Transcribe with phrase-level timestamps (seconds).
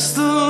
[0.00, 0.49] just the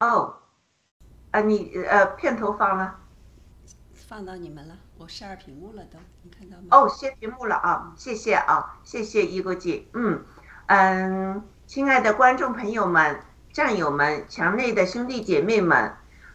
[0.00, 0.36] 哦，
[1.32, 3.00] 啊，你呃片头放了
[3.92, 6.66] 放到你们了，我 share 屏幕了都，你看到吗？
[6.70, 10.24] 哦，卸屏幕了啊，谢谢啊，谢谢一国际，嗯
[10.66, 13.20] 嗯，亲爱的观众朋友们、
[13.52, 15.92] 战友们、墙内的兄弟姐妹们，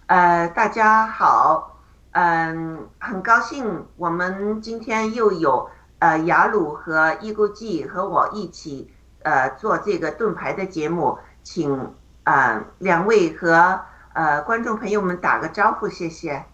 [0.08, 1.80] 呃，大家好，
[2.12, 5.70] 嗯，很高兴我们今天又有
[6.00, 16.46] 呃雅鲁和一国际和我一起呃做这个盾牌的节目，请呃两位和呃观众朋友们打个招呼，谢谢。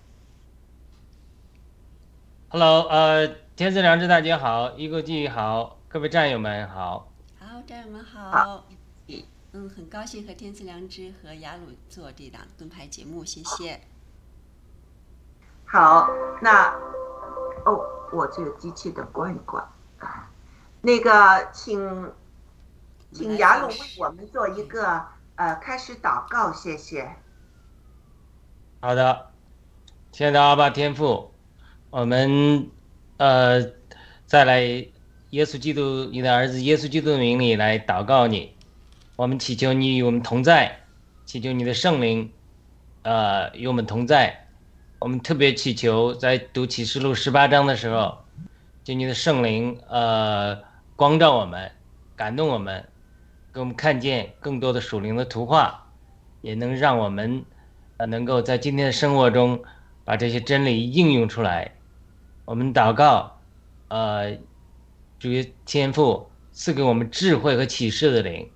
[2.49, 7.11] Hello，呃，天赐良知大家好，一国际好，各位战友们好。
[7.39, 8.31] 好，战友们好。
[8.31, 8.65] 好
[9.51, 13.81] 嗯，很高兴和天赐良知和雅鲁做这档盾牌节目，谢谢。
[15.65, 16.07] 好，
[16.41, 16.71] 那
[17.65, 19.63] 哦，我这个机器得关一关
[19.97, 20.31] 啊。
[20.81, 22.11] 那个，请
[23.11, 25.03] 请雅鲁为我们做一个
[25.39, 27.09] 呃开始祷告，谢谢。
[28.81, 29.27] 好的，
[30.11, 31.33] 亲爱的阿爸天父，
[31.89, 32.69] 我们
[33.15, 33.63] 呃
[34.25, 34.59] 再来
[35.29, 38.53] 耶稣基督你的儿子耶稣基督的名里来祷告你，
[39.15, 40.77] 我们祈求你与我们同在，
[41.25, 42.33] 祈求你的圣灵
[43.03, 44.45] 呃与我们同在。
[44.99, 48.17] 我们特别祈求在读启示录十八章的时候，
[48.83, 50.59] 就你的圣灵呃
[50.97, 51.71] 光照我们，
[52.17, 52.85] 感动我们，
[53.53, 55.87] 给我们看见更多的属灵的图画，
[56.41, 57.43] 也能让我们
[57.97, 59.63] 呃能够在今天的生活中
[60.05, 61.75] 把这些真理应用出来。
[62.45, 63.39] 我们祷告，
[63.89, 64.35] 呃，
[65.19, 65.29] 主
[65.65, 68.49] 天父赐给我们智慧和启示的灵，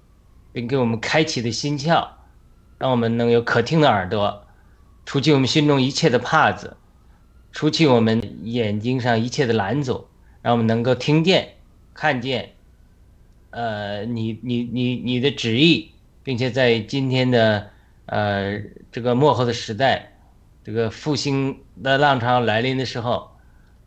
[0.52, 2.08] 并给我们开启的心窍，
[2.78, 4.46] 让我们能有可听的耳朵，
[5.06, 6.78] 除去我们心中一切的帕子，
[7.52, 10.08] 除去我们眼睛上一切的拦阻，
[10.42, 11.56] 让我们能够听见、
[11.94, 12.53] 看见，
[13.54, 15.92] 呃，你你你你的旨意，
[16.24, 17.70] 并且在今天的
[18.08, 18.60] 呃
[18.92, 20.12] 这个幕后的时代，
[20.64, 23.30] 这个复兴的浪潮来临的时候，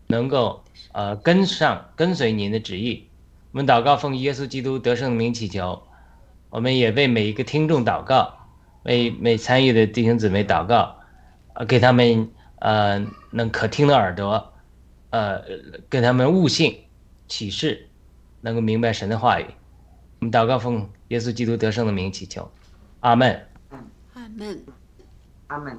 [0.07, 3.09] 能够呃跟上跟随您的旨意。
[3.51, 5.83] 我们祷告奉耶稣基督得胜的名祈求，
[6.51, 8.33] 我们也为每一个听众祷告，
[8.85, 10.95] 为每参与的弟兄姊妹祷告，
[11.55, 12.31] 呃，给他们
[12.61, 14.53] 呃能可听的耳朵，
[15.11, 15.43] 呃，
[15.91, 16.73] 给他们悟性
[17.27, 17.89] 启示，
[18.41, 19.47] 能够明白神的话语。
[20.21, 22.51] 我们祷告奉耶稣基督得胜的名祈求，
[23.01, 23.47] 阿门。
[24.15, 24.65] 阿门。
[25.49, 25.79] 阿门。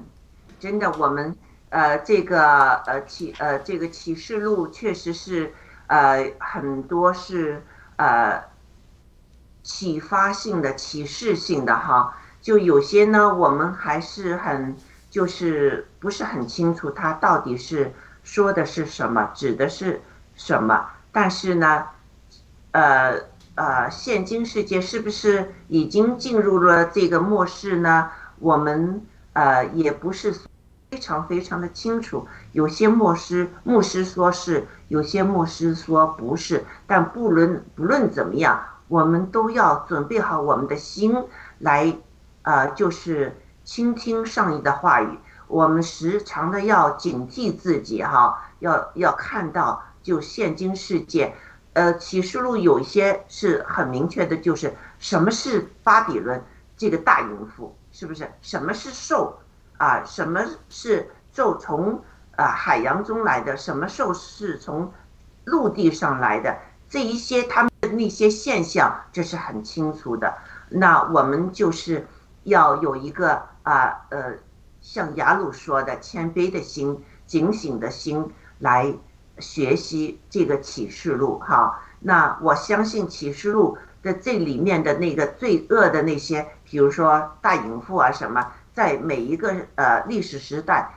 [0.60, 1.36] 真的，我们
[1.70, 5.52] 呃这个呃启呃这个启示录确实是
[5.86, 7.62] 呃很多是
[7.96, 8.42] 呃
[9.62, 12.16] 启发性的、启示性的哈。
[12.40, 14.76] 就有些呢，我们还是很
[15.10, 20.00] 就是不是很清楚它到底是说的是什么，指的是
[20.36, 20.90] 什么。
[21.12, 21.86] 但是呢，
[22.78, 23.20] 呃
[23.56, 28.08] 呃，现今世界是不是已经进入了这个末世呢？
[28.38, 30.32] 我们呃也不是
[30.88, 32.28] 非常非常的清楚。
[32.52, 36.64] 有些牧师牧师说是，有些牧师说不是。
[36.86, 41.16] 但不论不论怎么样，我们都要准备好我们的心
[41.58, 41.92] 来，
[42.42, 45.18] 呃，就是倾听上帝的话语。
[45.48, 51.34] 我们时常的要警惕自己哈，要要看到就现今世界。
[51.74, 56.42] 呃，启示录有一些是很明确的，就是什么是巴比伦
[56.76, 58.28] 这个大淫妇，是不是？
[58.40, 59.38] 什么是兽
[59.76, 60.02] 啊？
[60.04, 62.02] 什么是兽从
[62.34, 63.56] 啊海洋中来的？
[63.56, 64.92] 什么兽是从
[65.44, 66.56] 陆地上来的？
[66.88, 70.36] 这一些他们的那些现象，这是很清楚的。
[70.70, 72.08] 那我们就是
[72.42, 74.34] 要有一个啊呃，
[74.80, 78.94] 像雅鲁说的谦卑的心、警醒的心来。
[79.40, 90.88] 学习这个启示录哈，那我相信启示录的这里面的那个罪恶的那些，比如说大淫妇啊什么，在每一个呃历史时代，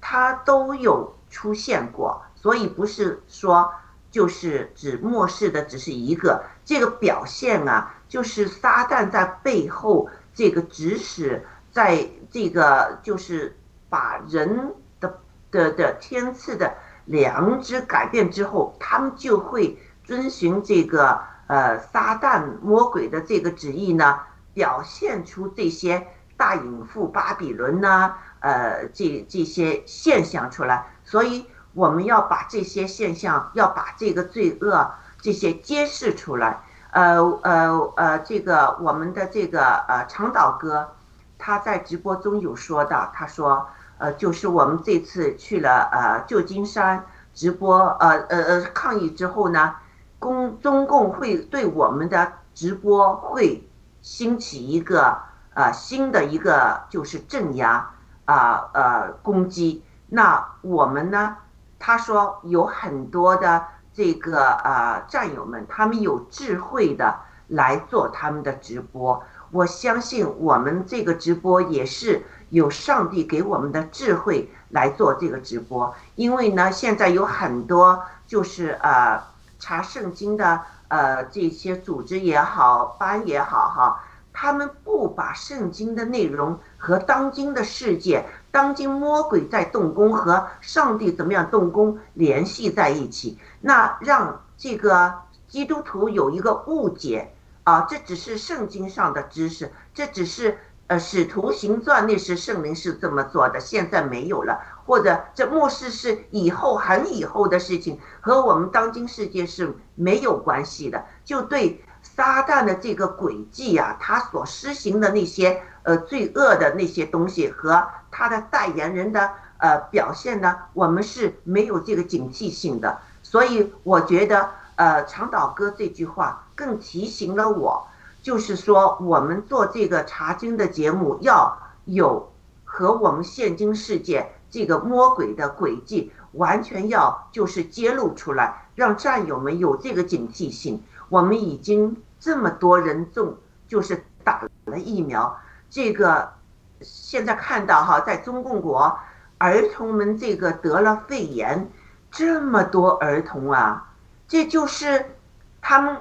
[0.00, 3.72] 它都有出现过，所以不是说
[4.10, 6.42] 就是指末世的只是一个。
[6.64, 13.56] 这个表现啊，就是撒旦在背后这个指使，在这个就是
[13.88, 15.18] 把人的
[15.50, 16.72] 的的天赐的
[17.10, 24.20] 良知改变之后，他们就会遵循这个呃撒旦魔鬼的这个旨意呢，
[24.54, 26.06] 表现出这些。
[26.40, 34.90] 大隐妇巴比伦呐，呃，这这些现象出来，所以我们要把这些现象，要把这个罪恶
[35.20, 36.62] 这些揭示出来。
[36.92, 40.88] 呃呃呃，这个我们的这个呃长岛哥，
[41.36, 43.68] 他在直播中有说到，他说，
[44.00, 49.76] 呃，就是我们这次去了呃旧金山直播，呃呃呃抗议之后呢，
[50.18, 53.68] 公中共会对我们的直播会
[54.02, 55.30] 兴起一个。
[55.52, 57.90] 啊，新的一个就是镇压
[58.24, 59.82] 啊呃攻击。
[60.06, 61.36] 那我们呢？
[61.76, 67.16] 他说有很多的这个啊战友们，他们有智慧的
[67.48, 69.20] 来做他们的直播。
[69.50, 75.94] 我相信我们这个直播也是有上帝给我们的智慧来做这个直播。
[76.14, 79.22] 因为呢，现在有很多就是呃
[79.58, 84.04] 查圣经的呃这些组织也好，班也好哈。
[84.32, 95.12] 他们不把圣经的内容和当今的世界、当今魔鬼在动工和上帝怎么样动工联系在一起，那让这个
[95.48, 100.56] 基督徒有一个误解啊，这只是圣经上的知识，这只是
[100.90, 111.80] 呃使徒行传那时圣灵是这么做的，现在没有了，或者这末世是以后很以后的事情，和我们当今世界是没有关系的，就对。
[112.02, 122.98] 撒旦的这个诡计呀，他所施行的那些呃罪恶的那些东西和他的代言人的呃表现呢，我们是没有这个警惕性的。
[123.22, 127.86] 所以我觉得呃长岛哥这句话更提醒了我，
[128.22, 132.32] 就是说我们做这个查经的节目要有
[132.64, 140.82] 和我们现今世界这个魔鬼的轨迹完全要就是揭露出来，让战友们有这个警惕性。
[141.08, 143.36] 我们已经这么多人中，
[143.66, 145.36] 就是打了疫苗。
[145.68, 146.32] 这个
[146.80, 148.96] 现在看到哈，在中共国，
[149.38, 151.68] 儿童们这个得了肺炎，
[152.10, 153.92] 这么多儿童啊，
[154.28, 155.16] 这就是
[155.60, 155.96] 他们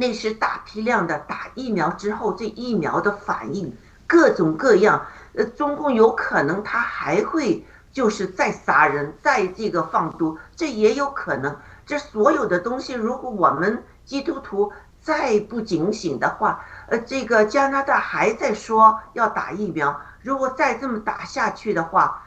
[0.00, 3.76] 那是大批量的打疫苗之后，这疫苗的反应
[4.06, 5.04] 各种各样。
[5.34, 11.54] 呃，中共有可能他还会就是再杀人，再这个放毒，这也有可能。
[11.84, 22.22] 这所有的东西，如果我们基督徒再不警醒的话，呃，这个加拿大还在说要打疫苗，如果再这么打下去的话，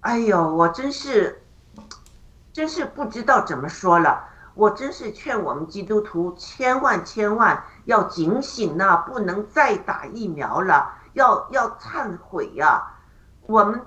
[0.00, 1.42] 哎呦，我真是，
[2.54, 4.29] 真是不知道怎么说了。
[4.60, 12.82] 我真是劝我们基督徒千万千万要警醒呐，不能再打疫苗了，要要忏悔呀。
[13.46, 13.80] 我们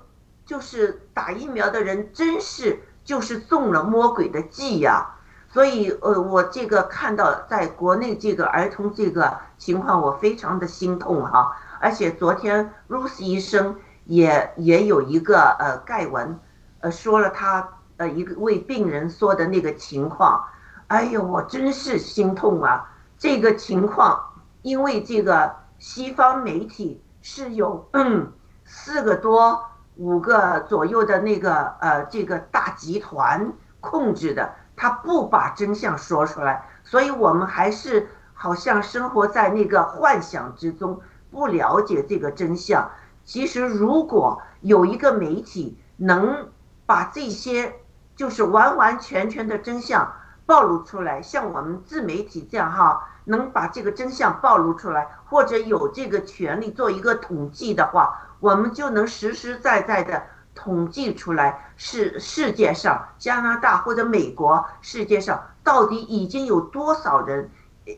[0.44, 2.80] 就是打疫苗的人，真是。
[3.04, 5.06] 就是中了魔鬼的计呀，
[5.50, 11.54] 所以呃，我这个看到在国内这个儿童这个情况，我非常的心痛哈。
[11.82, 13.76] 而且昨天 Rose 医生
[14.06, 16.40] 也也有一个呃盖文，
[16.80, 20.48] 呃说了他呃一个为病人说的那个情况，
[20.94, 22.88] 哎呦，我真是心痛啊！
[23.18, 24.24] 这个情况，
[24.62, 28.32] 因为这个西方媒体是有嗯
[28.64, 29.60] 四个多。
[29.96, 41.00] 五个左右的那个呃，这个大集团控制的，他不把真相说出来，所以我们还是好像生活在那个幻想之中，
[41.32, 42.92] 不了解这个真相。
[43.24, 46.50] 其实，如果有一个媒体能
[46.86, 47.74] 把这些
[48.16, 50.12] 就是完完全全的真相
[50.46, 58.20] 暴露出来，像我们自媒体这样哈，能把这个真相暴露出来，或者有这个权利做一个统计的话。
[58.40, 60.22] 我们就能实实在在的
[60.54, 67.50] 统计出来，是世界上加拿大或者美国，世界上到底已经有多少人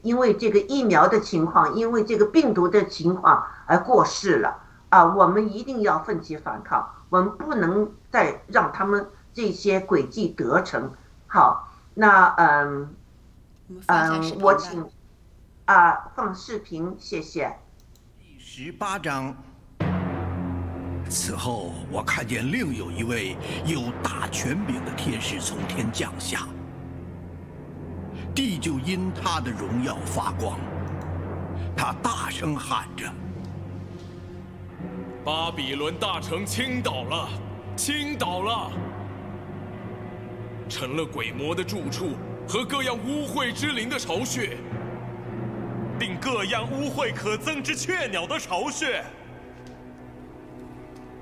[0.04, 4.58] 因为这个疫苗的情况，因为这个病毒的情况而过世了
[4.90, 5.04] 啊！
[5.04, 10.92] 我们一定要奋起反抗，我们不能再让他们这些诡计得逞。
[11.25, 12.94] 好，那嗯
[13.88, 14.86] 嗯，我请
[15.64, 17.56] 啊放视频，谢谢。
[18.20, 19.34] 第十八章。
[21.10, 26.48] 此后，我看见另有一位有大权柄的天使从天降下，
[28.34, 30.60] 地就因他的荣耀发光。
[31.78, 33.10] 他大声喊着
[35.24, 37.30] ：“巴比伦大城倾倒了，
[37.78, 38.72] 倾倒了，
[40.68, 42.16] 成了鬼魔的住处
[42.48, 44.58] 和各样污秽之灵的巢穴，
[46.00, 49.04] 并各样污秽可憎之雀鸟的巢穴。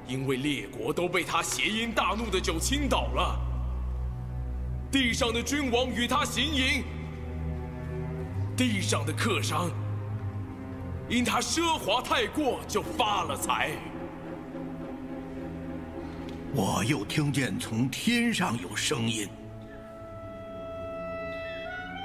[0.05, 3.39] 因为列国都被他邪淫大怒的酒倾倒了，
[4.91, 6.83] 地上的君王与他行淫，
[8.55, 9.71] 地上的客商
[11.09, 13.71] 因他奢华太过就发了财。
[16.55, 19.27] 我又听见从天上有声音：“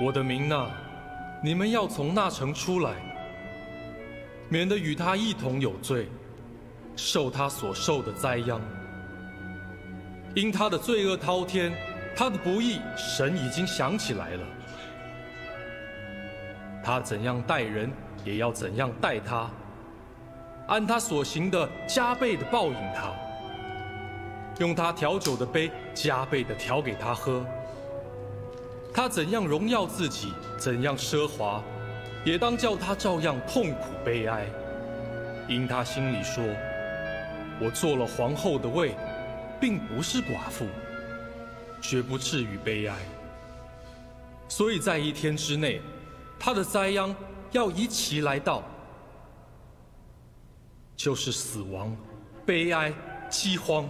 [0.01, 0.71] 我的民呐，
[1.45, 2.95] 你们要从那城出来，
[4.49, 6.09] 免得与他一同有罪，
[6.97, 8.59] 受他所受的灾殃。
[10.35, 11.71] 因他的罪恶滔天，
[12.17, 14.47] 他的不义，神已经想起来了。
[16.83, 17.93] 他怎样待人，
[18.25, 19.51] 也要怎样待他，
[20.69, 23.13] 按他所行的加倍的报应他。”
[24.59, 27.45] 用他调酒的杯加倍的调给他喝。
[28.93, 31.63] 他怎样荣耀自己，怎样奢华，
[32.25, 34.47] 也当叫他照样痛苦悲哀。
[35.49, 36.45] 因他心里说
[37.61, 38.95] ：“我做了皇后的位，
[39.61, 40.67] 并不是寡妇，
[41.81, 42.97] 绝不至于悲哀。”
[44.49, 45.81] 所以在一天之内，
[46.39, 47.15] 他的灾殃
[47.53, 48.63] 要一齐来到，
[50.97, 51.97] 就是死亡、
[52.45, 52.93] 悲哀、
[53.31, 53.89] 饥荒。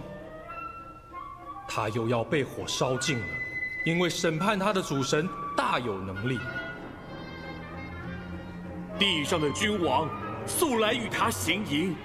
[1.71, 3.25] 他又要被火烧尽了，
[3.83, 6.39] 因为审判他的主神大有能力。
[8.97, 10.09] 地上的君王
[10.47, 11.95] 素来与他行淫，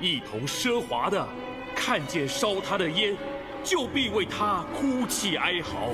[0.00, 1.28] 一同奢华的，
[1.74, 3.16] 看见烧他的烟，
[3.64, 5.90] 就必为他哭泣哀嚎。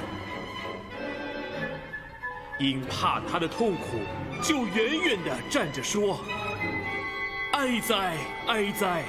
[2.61, 3.99] 因怕他的痛苦，
[4.43, 6.21] 就远远的站着说
[7.55, 9.05] ：“哀哉，哀哉！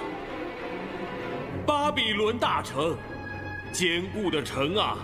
[1.67, 2.97] 巴比伦大城！”
[3.75, 4.97] 坚固的城啊，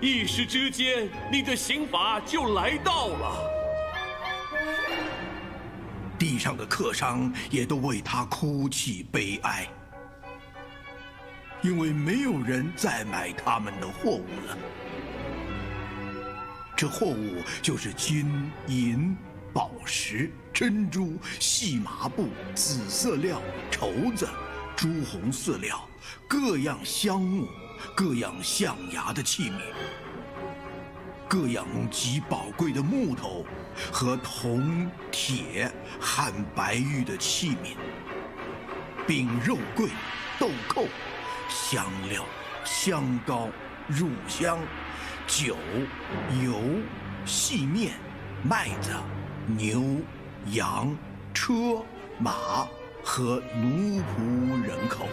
[0.00, 3.50] 一时之间，你的刑罚就来到了。
[6.18, 9.68] 地上的客商也都为他哭泣悲哀，
[11.60, 14.56] 因为没有人再买他们的货物了。
[16.74, 19.14] 这货物就是金银、
[19.52, 24.26] 宝石、珍珠、细麻布、紫色料、绸子、
[24.74, 25.86] 朱红色料，
[26.26, 27.46] 各样香木。
[27.94, 29.60] 各样象牙的器皿，
[31.28, 33.44] 各样极宝贵的木头
[33.90, 35.70] 和铜、铁、
[36.00, 37.76] 汉白玉的器皿，
[39.06, 39.88] 并肉桂、
[40.38, 40.86] 豆蔻、
[41.48, 42.24] 香料、
[42.64, 43.48] 香膏、
[43.86, 44.58] 乳香、
[45.26, 45.56] 酒、
[46.44, 46.60] 油、
[47.24, 47.94] 细面、
[48.42, 48.90] 麦子、
[49.46, 49.82] 牛、
[50.52, 50.94] 羊、
[51.32, 51.82] 车、
[52.18, 52.68] 马
[53.02, 55.06] 和奴仆人口。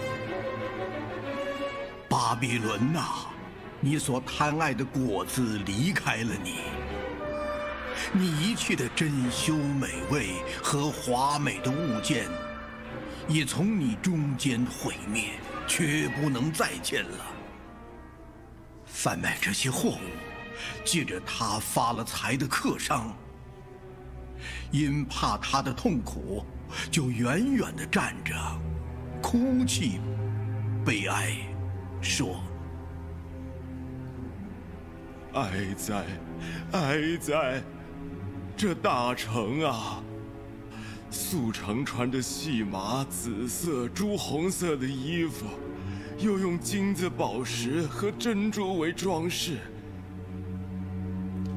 [2.13, 3.25] 巴比伦呐，
[3.79, 6.57] 你所贪爱的果子离开了你，
[8.11, 12.27] 你一切的珍馐美味和华美的物件，
[13.27, 15.31] 也从你中间毁灭，
[15.65, 17.25] 却不能再见了。
[18.85, 19.97] 贩卖这些货物，
[20.85, 23.11] 借着他发了财的客商，
[24.69, 26.45] 因怕他的痛苦，
[26.91, 28.35] 就远远的站着，
[29.19, 29.99] 哭泣，
[30.85, 31.52] 悲哀。
[32.03, 32.35] 说
[35.33, 36.03] ：“哀哉，
[36.73, 37.63] 哀哉！
[38.55, 40.03] 这大城啊，
[41.09, 45.45] 素成穿着细麻、紫色、朱红色的衣服，
[46.19, 49.57] 又用金子、宝石和珍珠为装饰，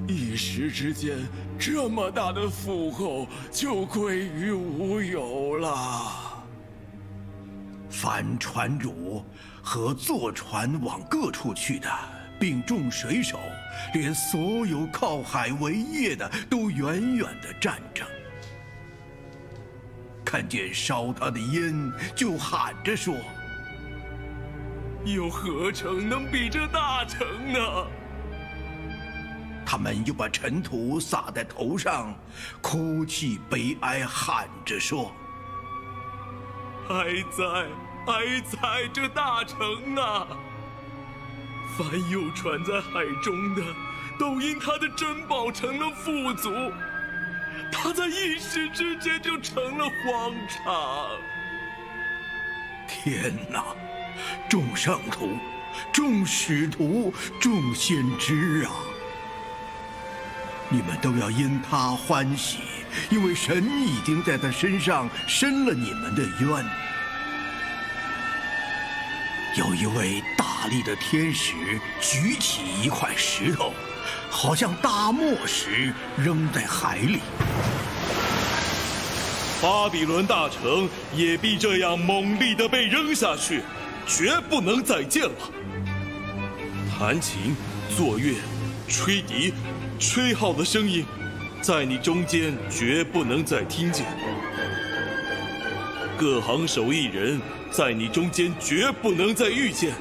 [0.06, 1.18] 一时之间，
[1.58, 6.22] 这么大的富厚就归于无有了。”
[7.90, 9.24] 凡船主
[9.66, 11.90] 和坐船往各处去的，
[12.38, 13.40] 并众水手，
[13.92, 18.06] 连所有靠海为业的，都远远地站着，
[20.24, 23.16] 看见烧他的烟，就喊着说
[25.04, 27.58] ：“有何城能比这大城呢？”
[29.66, 32.14] 他们又把尘土撒在头上，
[32.62, 35.10] 哭泣悲哀，喊着说。
[36.88, 37.04] 哀
[37.36, 37.66] 哉，
[38.06, 38.88] 哀哉！
[38.92, 40.26] 这大城啊，
[41.76, 43.62] 凡有船在海中的，
[44.18, 46.50] 都因他的珍宝成了富足，
[47.72, 51.08] 他在一时之间就成了荒场。
[52.88, 53.64] 天哪！
[54.48, 55.36] 众圣徒，
[55.92, 58.70] 众使徒，众先知啊！
[60.68, 62.58] 你们都要因他欢喜，
[63.10, 66.64] 因为神已经在他身上伸了你们的冤。
[69.56, 71.54] 有一位大力的天使
[71.98, 73.72] 举起一块石头，
[74.28, 77.20] 好像大磨石，扔在海里。
[79.62, 83.62] 巴比伦大城也必这样猛烈的被扔下去，
[84.06, 85.50] 绝不能再见了。
[86.98, 87.56] 弹琴、
[87.96, 88.34] 作乐、
[88.86, 89.54] 吹笛、
[89.98, 91.06] 吹号的声音，
[91.62, 94.04] 在你中间绝不能再听见。
[96.18, 97.40] 各行手艺人，
[97.70, 99.92] 在你中间绝不能再遇见。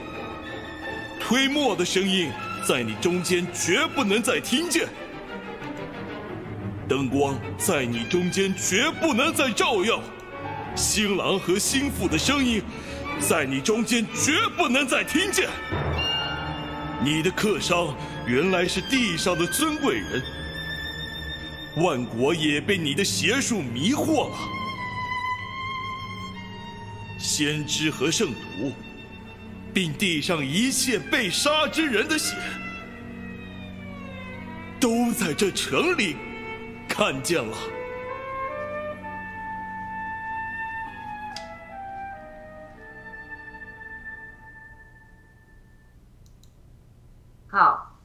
[1.20, 2.32] 推磨的声音，
[2.68, 4.88] 在你中间绝不能再听见。
[6.88, 10.00] 灯光在你中间绝不能再照耀，
[10.76, 12.62] 新郎和新妇的声音，
[13.20, 15.50] 在你中间绝不能再听见。
[17.04, 17.96] 你的客商
[18.28, 20.22] 原来是地上的尊贵人，
[21.78, 24.38] 万国也被你的邪术迷惑了。
[27.18, 28.72] 先知和圣徒，
[29.74, 32.36] 并地上一切被杀之人的血，
[34.80, 36.16] 都在这城里
[36.88, 37.58] 看见了。
[47.48, 47.98] 好，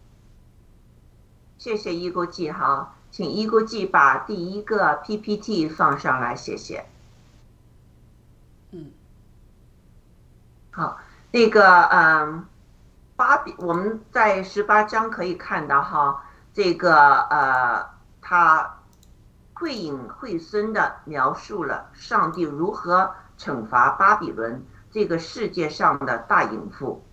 [1.59, 6.87] 谢谢一锅记哈，请一锅记把第一个 PPT 放上来，谢谢。
[10.72, 10.98] 好，
[11.33, 12.46] 那个嗯，
[13.16, 16.22] 巴比我们在十八章可以看到哈，
[16.54, 17.90] 这个呃，
[18.22, 18.78] 他
[19.54, 27.04] 会影会孙的描述了上帝如何惩罚巴比伦这个世界上的大淫妇。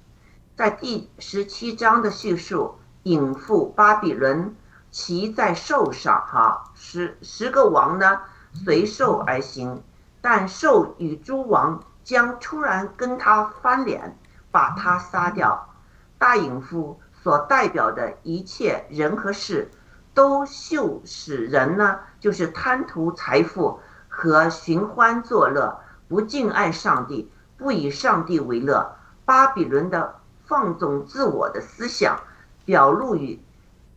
[0.56, 4.56] 在第十七章的叙述，隐妇巴比伦
[4.92, 8.22] 骑在兽上，哈，十十个王呢
[8.54, 9.84] 随兽而行，
[10.22, 14.18] 但兽与诸王将突然跟他翻脸，
[14.50, 15.68] 把他杀掉。
[16.18, 19.70] 大隐夫所代表的一切人和事，
[20.14, 28.96] 都秀使人呢，就是贪图财富和寻欢作乐，不敬爱上帝，不以上帝为乐。
[29.26, 30.16] 巴比伦的。
[30.46, 32.22] 放纵自我的思想，
[32.64, 33.38] 表露于，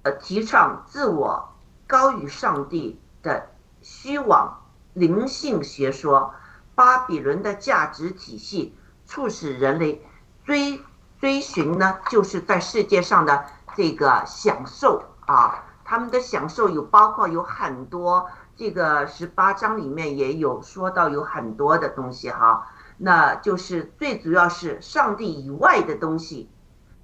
[0.03, 1.49] 呃，提倡自我
[1.87, 3.46] 高于上帝的
[3.83, 4.61] 虚妄
[4.94, 6.35] 灵性学说。
[6.81, 10.03] 巴比伦的价值体系促使人类
[10.45, 10.81] 追
[11.21, 13.45] 追寻呢，就是在世界上的
[13.77, 15.62] 这个享受啊。
[15.85, 22.66] 他们的享受有包括有很多，这个十八章里面也有说到有很多的东西哈。
[22.97, 26.49] 那就是最主要是上帝以外的东西，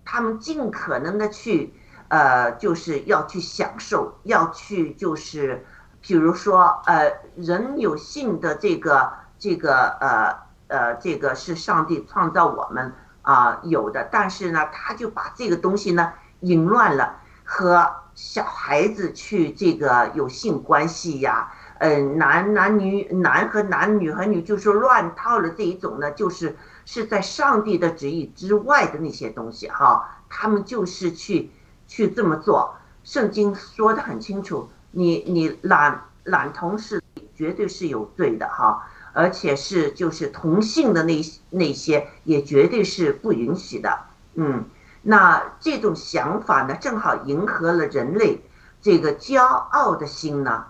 [0.07, 1.75] 他们尽可能的去，
[2.09, 5.67] 呃，就是要去享受，要去就是，
[6.01, 10.37] 比如说，呃，人有性的这个这个呃
[10.69, 21.53] 呃，这个是上帝创造我们啊有的，但是呢，他就把这个东西呢淫乱了，和小孩子去这个有性关系呀。
[21.79, 31.51] 嗯，男男女男和男女和女就是乱套了这一种呢，就是是在上帝的旨意之外的那些东西哈，他们就是去
[31.87, 32.75] 去这么做。
[33.05, 37.03] 圣经说的很清楚，你你懒懒同是
[37.35, 44.01] 绝对是有罪的哈，而且是就是同性的那那些也绝对是不允许的。
[44.35, 44.67] 嗯，
[45.01, 48.45] 那这种想法呢，正好迎合了人类
[48.83, 50.67] 这个骄傲的心呢。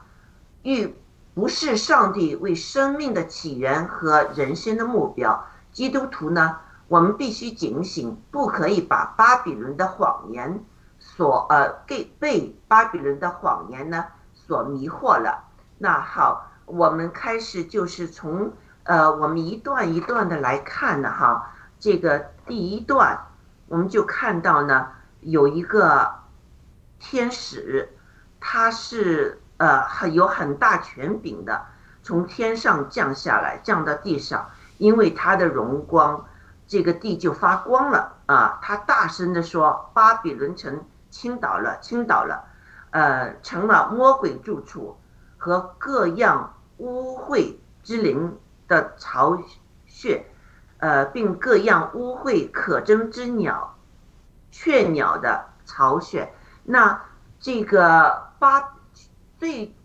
[0.63, 0.95] 欲
[1.35, 5.45] 不是上帝为生命的起源和人生的目标。
[5.73, 10.65] 基督徒呢，我们必须警醒，不可以把巴比伦的谎言
[11.01, 14.05] 所呃给被巴比伦的谎言呢
[14.35, 15.43] 所迷惑了。
[15.79, 18.53] 那好，我们开始就是从
[18.85, 21.55] 呃我们一段一段的来看呢哈。
[21.81, 23.19] 这个第一段，
[23.69, 24.89] 我们就看到呢
[25.21, 26.13] 有一个
[26.99, 27.89] 天使，
[28.39, 29.41] 他是。
[29.59, 31.65] 呃，很有很大权柄的，
[32.03, 36.27] 从天上降下来，降到地上，因为他的荣光，
[36.67, 38.59] 这个地就发光了啊！
[38.61, 42.45] 他大声的说：“巴比伦城倾倒了，倾倒了，
[42.91, 44.99] 呃，成了魔鬼住处
[45.39, 49.43] 和各样污秽之灵的巢
[49.87, 50.25] 穴，
[50.79, 53.77] 呃，并各样污秽可憎之鸟、
[54.51, 56.33] 雀鸟的巢穴。
[56.65, 57.03] 那
[57.41, 58.73] 这个巴。”
[59.39, 59.77] 最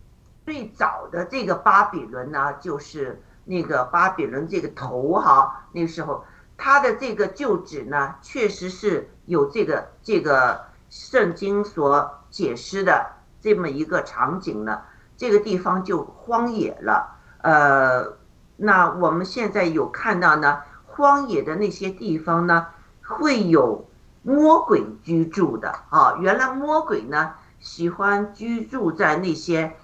[0.46, 6.24] 最早的这个巴比伦呢，就是那个巴比伦这个头哈，那时候
[6.56, 13.08] 它的这个旧址呢，确实是有这个这个圣经所解释的
[13.42, 14.84] 这么一个场景呢，
[15.22, 17.16] 这个地方就荒野了。
[17.44, 18.18] 呃，
[18.58, 22.66] 那我们现在有看到呢，荒野的那些地方呢，
[23.06, 23.88] 会有
[24.24, 26.16] 魔鬼居住的啊。
[26.20, 29.76] 原来魔鬼呢喜欢居住在那些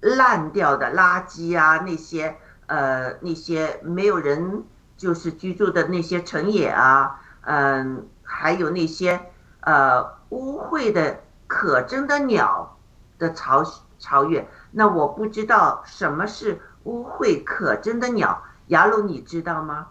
[0.00, 4.62] 烂掉的垃圾啊，那些呃那些没有人
[4.96, 9.20] 就是居住的那些城野啊，嗯，还有那些
[9.62, 12.76] 呃污秽的可憎的鸟
[13.18, 13.64] 的巢
[14.04, 14.46] 超越。
[14.72, 19.88] 那我不知道什么是污秽可憎的鸟，雅鲁你知道吗？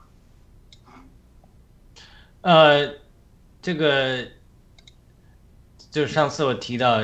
[2.41, 2.93] 呃，
[3.61, 4.27] 这个
[5.89, 6.99] 就上次我提到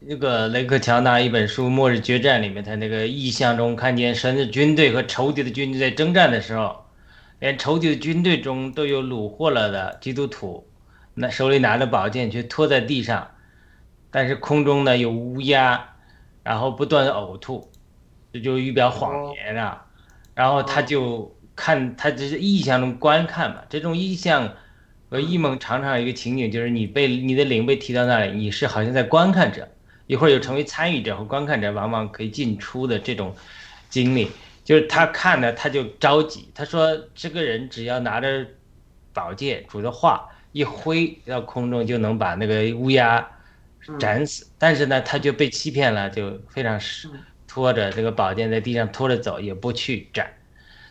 [0.00, 6.86] 那个雷克乔纳一本书《末日决战》里面，他那个意象中看见神的军队和仇敌的军队在征战的时候，
[7.38, 10.66] 连仇敌的军队中都有虏获了的基督徒，
[11.14, 13.28] 那手里拿着宝剑却拖在地上，
[14.10, 15.94] 但是空中呢有乌鸦，
[16.42, 17.70] 然后不断的呕吐，
[18.32, 19.84] 这就预表谎言啊。
[20.34, 24.54] 然后他就看他这是意象中观看嘛，这种意象
[25.10, 29.68] 和异梦常常有一个情景，就是你被你的灵被提到那里，你是好像在观看者，
[30.06, 33.34] 一会儿又成为参与者和观看者，往往可以进出的这种
[33.90, 34.30] 经历。
[34.64, 38.46] 就是他看呢，他就着急，他说这个人只要拿着
[39.12, 43.26] 宝剑，主的话一挥到空中，就能把那个乌鸦
[43.98, 44.46] 斩死。
[44.58, 47.08] 但是呢，他就被欺骗了，就非常失。
[47.50, 50.30] 拖着这个宝剑在地上拖着走，也不去斩，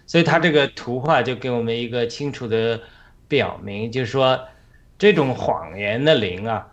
[0.08, 2.82] 所以他这个图画就给我们一个清楚的
[3.28, 4.40] 表明，就是说，
[4.98, 6.68] 这种谎言的灵啊，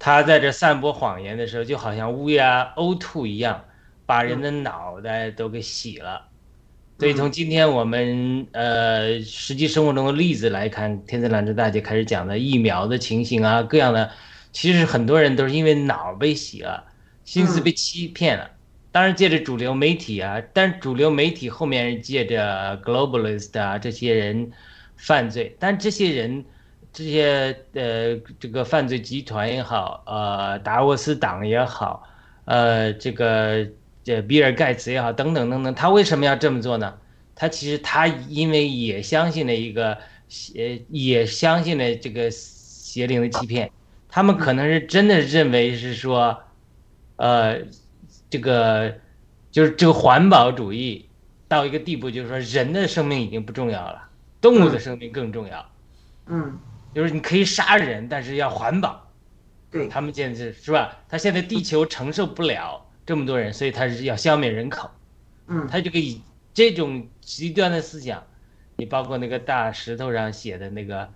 [0.00, 3.64] 他在这散播谎言的时候，就好像乌鸦呕吐一样，
[4.04, 6.26] 把人的脑袋都给洗了。
[6.98, 14.10] 所以从今天我们呃实际生活中的例子来看，天赐兰芝大姐开始讲的疫苗的情形啊，各样的，
[14.52, 16.84] 其实很多人都是因为脑被洗了，
[17.24, 18.50] 心思被欺骗了。
[18.92, 24.50] 当然，借着主流媒体啊，但主流媒体后面借着 globalist 啊这些人
[24.96, 26.44] 犯罪，但这些人
[26.92, 32.02] 这些呃这个犯罪集团也好，呃达沃斯党也好，
[32.46, 33.64] 呃这个
[34.02, 36.98] 这比尔盖茨也好，等等等等，他为什么要这么做呢？
[37.36, 39.96] 他其实他因为也相信了一个
[40.28, 43.70] 邪，也相信了这个邪灵的欺骗，
[44.10, 46.42] 他们可能是真的认为是说，
[47.16, 47.60] 呃。
[48.32, 48.94] 这个
[49.50, 51.08] 就是这个环保主义
[51.48, 54.08] 到一个地步，就是说人的生命已经不重要了，
[54.40, 55.68] 动物的生命更重要。
[56.26, 56.56] 嗯，
[56.94, 59.10] 就是你可以杀人，但是要环保。
[59.68, 60.96] 对，他们简直是吧？
[61.08, 64.88] 他现在地球承受不了这么多人，所以他是要消灭人口。
[65.48, 66.22] 嗯，他这个以
[66.54, 68.22] 这种极端的思想，
[68.76, 71.08] 你包括那个大石头上写的那个，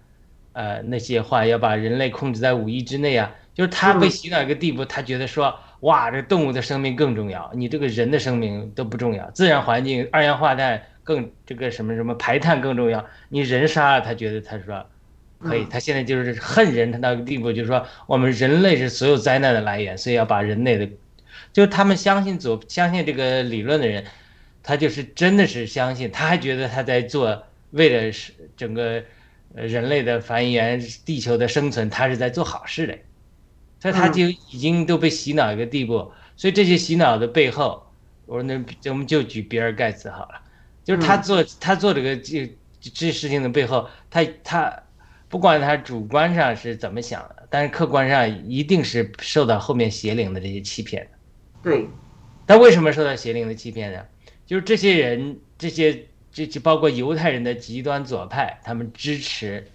[0.55, 5.55] 呃，那些话要把人类控制在五亿之内啊，就是他被洗脑一个地步，他觉得说。
[5.81, 14.87] 哇，这动物的生命更重要，你这个人的生命都不重要，自然环境二氧化碳更这个什么什么排碳更重要，你人杀了他觉得他说
[15.40, 20.88] 可以，他现在就是恨人他到个地步，就是说我们人类是所有灾难的来源，所以要把人类的，
[21.53, 24.05] 就是他们相信左相信这个理论的人，
[24.62, 29.03] 他就是真的是相信，他还觉得他在做为了是整个
[29.55, 32.99] 人类的繁衍、地球的生存，他是在做好事的。
[33.81, 37.87] 所以他就已经都被洗脑一个地步，所以这些洗脑的背后，
[38.25, 38.55] 我说那
[38.90, 40.40] 我们就举比尔盖茨好了，
[40.83, 44.83] 就是他做他做这个这这事情的背后，他他
[45.29, 51.11] 不管他主观上是怎么想的，但是客观上一定是受到后面邪灵的这些欺骗的。
[51.62, 51.87] 对，
[52.47, 54.01] 他为什么受到邪灵的欺骗呢？
[54.47, 59.66] 就是这些人这些这就包括犹太人的极端左派，他们支持，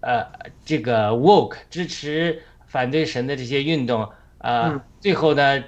[0.00, 0.26] 呃，
[0.64, 2.42] 这个 woke 支持。
[2.66, 5.62] 反对神的这些运动啊，最后呢，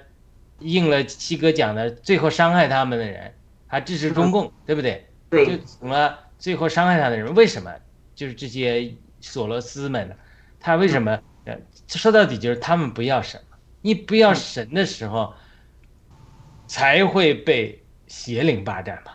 [0.58, 3.32] 应了七哥讲的，最后伤害他们的人，
[3.68, 5.06] 还支持中共，对不对？
[5.30, 5.46] 对。
[5.46, 7.72] 就成了最后伤害他的人，为什么？
[8.16, 10.16] 就是这些索罗斯们呢？
[10.58, 11.16] 他为什么？
[11.44, 13.40] 呃，说到底就是他们不要神，
[13.82, 15.32] 你不要神的时候，
[16.66, 19.12] 才会被邪灵霸占嘛。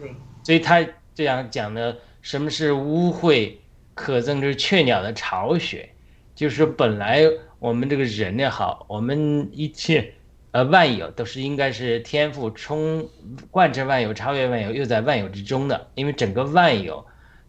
[0.00, 0.14] 对。
[0.42, 0.84] 所以他
[1.14, 3.52] 这样讲的，什么是污秽
[3.94, 5.90] 可憎之雀鸟的巢穴？
[6.34, 7.22] 就是本来
[7.58, 10.14] 我们这个人也好，我们一切，
[10.52, 13.06] 呃，万有都是应该是天赋充
[13.50, 15.88] 贯彻万有、超越万有，又在万有之中的。
[15.94, 17.04] 因为整个万有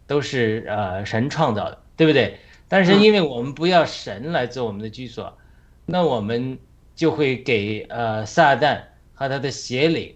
[0.06, 2.38] 都是呃神创造的，对不对？
[2.68, 5.38] 但是因为我们不要神来做我们的居所，
[5.86, 6.58] 那我们
[6.94, 8.82] 就会给呃撒旦
[9.14, 10.14] 和他的邪灵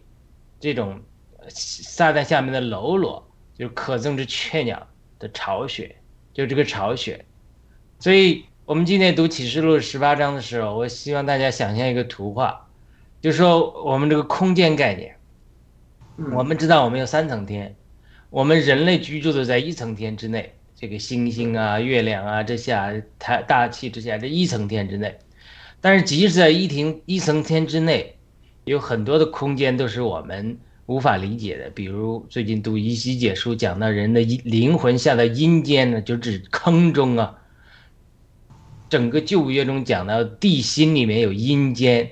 [0.61, 1.01] 这种
[1.49, 4.87] 撒旦下面的喽啰，就是可憎之雀鸟
[5.19, 5.97] 的巢穴，
[6.33, 7.25] 就这个巢穴，
[7.99, 8.45] 所以。
[8.67, 12.67] 我们今天读启示录十八章的时候，我希望大家想象一个图画，
[13.21, 15.15] 就是说我们这个空间概念。
[16.33, 17.77] 我们知道我们有三层天，
[18.29, 25.17] 我们人类居住的在一层天之内，这个星星啊、月亮啊这下太大气之下这一层天之内，
[25.81, 28.17] 但是即使在一庭一层天之内，
[28.65, 31.71] 有很多的空间都是我们无法理解的。
[31.71, 37.37] 比如最近读《一西解书》，讲到人的灵魂下到阴间呢，就指坑中啊。
[38.89, 42.09] 整个旧约中讲到地心里面有阴间，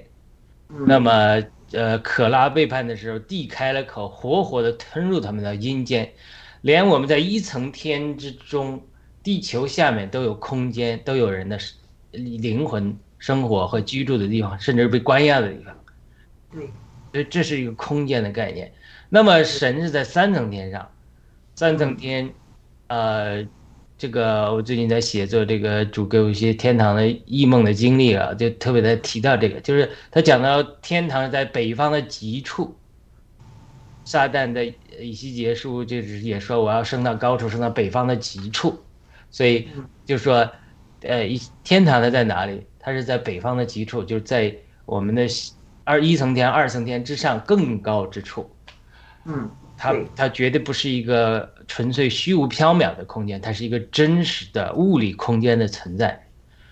[0.87, 6.13] 那么呃，可拉背叛的时候，地开了口，活活的吞入他们的阴间，
[6.63, 8.83] 连我们在一层天之中，
[9.23, 11.57] 地球下面都有空间，都有人的
[12.11, 15.77] 灵魂生活和居住的地方，甚至被关押的地方。
[16.53, 16.69] 对，
[17.15, 18.73] 所以这是一个空间的概念。
[19.09, 20.91] 那么神是在三层天上，
[21.55, 22.35] 三层天，
[22.89, 23.47] 呃。
[23.97, 32.77] 这个我最近在写作，这个主给我一些天堂的异梦的经历啊，就特别的提到这个，就是他讲到天堂在北方的极处，
[34.05, 34.67] 撒旦的
[35.01, 38.77] 以西结书就是也说我要升到高处，升到北方的极处，
[39.31, 39.69] 所以
[40.05, 40.51] 就说，
[41.03, 42.67] 呃，一天堂的在哪里？
[42.81, 44.53] 它是在北方的极处，就是在
[44.87, 45.29] 我们的
[45.85, 48.51] 二一层天、二层天之上更高之处。
[49.25, 49.51] 嗯。
[49.77, 56.29] 它它绝对不是一个纯粹虚无缥缈的空间，它是一个真实的物理空间的存在。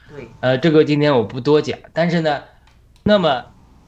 [0.09, 2.45] 对，呃，这个今天我不多讲，但是呢，
[3.03, 3.45] 那么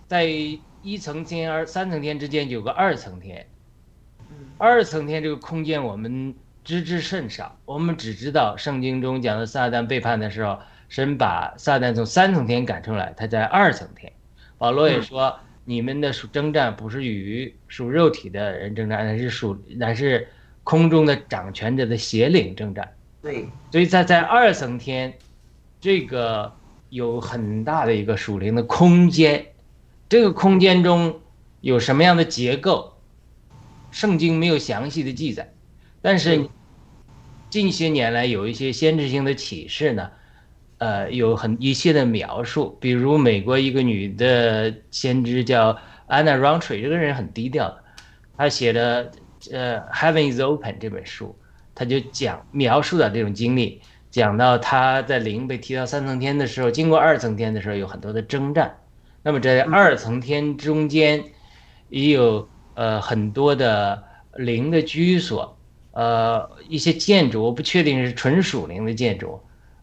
[0.08, 3.46] 在一层天而三层天之间有个二层天，
[4.58, 6.34] 二层天这个空间我们
[6.64, 10.58] 知之甚少，我们只知道圣经中讲的撒旦背叛的时候，
[10.88, 14.12] 神把撒旦从三层天赶出来，他在二层天。
[14.64, 15.38] 保罗也说。
[15.66, 20.28] 你们的属征战不是与属肉体的人征战，乃是属乃是
[20.62, 22.92] 空中的掌权者的邪灵征战。
[23.22, 25.14] 对，所以在在二层天，
[25.80, 26.54] 这个
[26.90, 29.46] 有很大的一个属灵的空间，
[30.06, 31.18] 这个空间中
[31.62, 32.92] 有什么样的结构，
[33.90, 35.54] 圣经没有详细的记载，
[36.02, 36.46] 但是
[37.48, 40.10] 近些年来有一些先知性的启示呢。
[40.78, 47.84] 呃，有很一些的描述，比如美国一个女的先知叫 Anna Rountree，这个人很低调的，
[48.36, 49.10] 她写的
[49.52, 51.34] 呃《Heaven Is Open》这本书，
[51.74, 58.76] 她就讲描述的这种经历，讲到她在灵被提到三层天的时候，经过二层天的时候有很多的征战，
[59.22, 61.22] 那么在二层天中间
[61.88, 64.02] 也有呃很多的
[64.34, 65.56] 灵的居所，
[65.92, 69.40] 呃一些建筑，我不确定是纯属灵的建筑，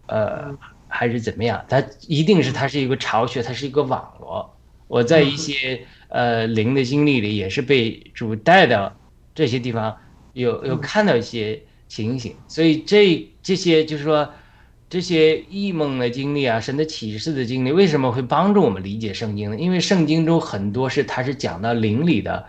[0.08, 0.56] 呃。
[0.92, 1.66] 还是怎么样？
[1.68, 4.56] 它一定是它是一个巢穴，它是一个网络。
[4.88, 8.94] 我在一些呃灵的经历里，也是被主带到
[9.34, 9.98] 这些地方，
[10.34, 12.36] 有有看到一些情形。
[12.50, 14.30] 所以这这些就是说，
[14.90, 19.58] 这些异梦的经历啊，神的启示的经历，为什么会帮助我们理解圣经呢？
[19.58, 22.46] 因为圣经中很多是它是讲到灵里的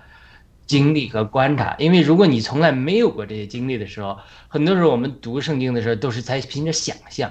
[0.66, 1.76] 经历和观察。
[1.78, 7.30] 因为如果你从来没有过这些经历的时候，很多时候我们读圣经的时候都是在凭着想象。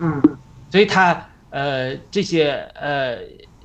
[0.00, 0.22] 嗯，
[0.70, 3.18] 所以他呃这些呃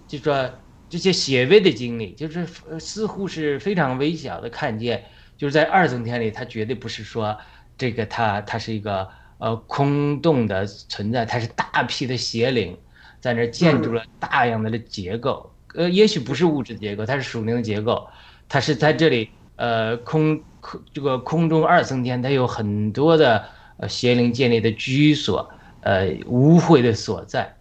[0.07, 0.49] 就说
[0.89, 2.47] 这些邪微的经历，就是
[2.79, 5.03] 似乎是非常微小的看见，
[5.37, 7.37] 就是在二层天里，它绝对不是说
[7.77, 12.77] 这个它它是一个呃空洞的存在，它是大批的邪灵
[13.19, 18.07] 在那建筑了大量的的结构，呃也许不是物质结构，它是属灵的结构，
[18.47, 23.43] 它是在这里呃空空这个空中二层天，它有很多的
[23.77, 25.49] 呃邪灵建立的居所。
[25.83, 27.53] 呃，污秽的所在，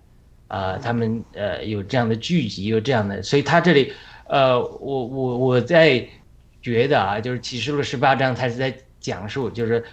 [0.47, 3.93] 啊，他们呃有这样的聚集，有这样的，所以他这里，
[4.29, 6.07] 呃，我我我在
[6.61, 9.85] 觉得啊，就是启示录十八章，他是在讲述，就是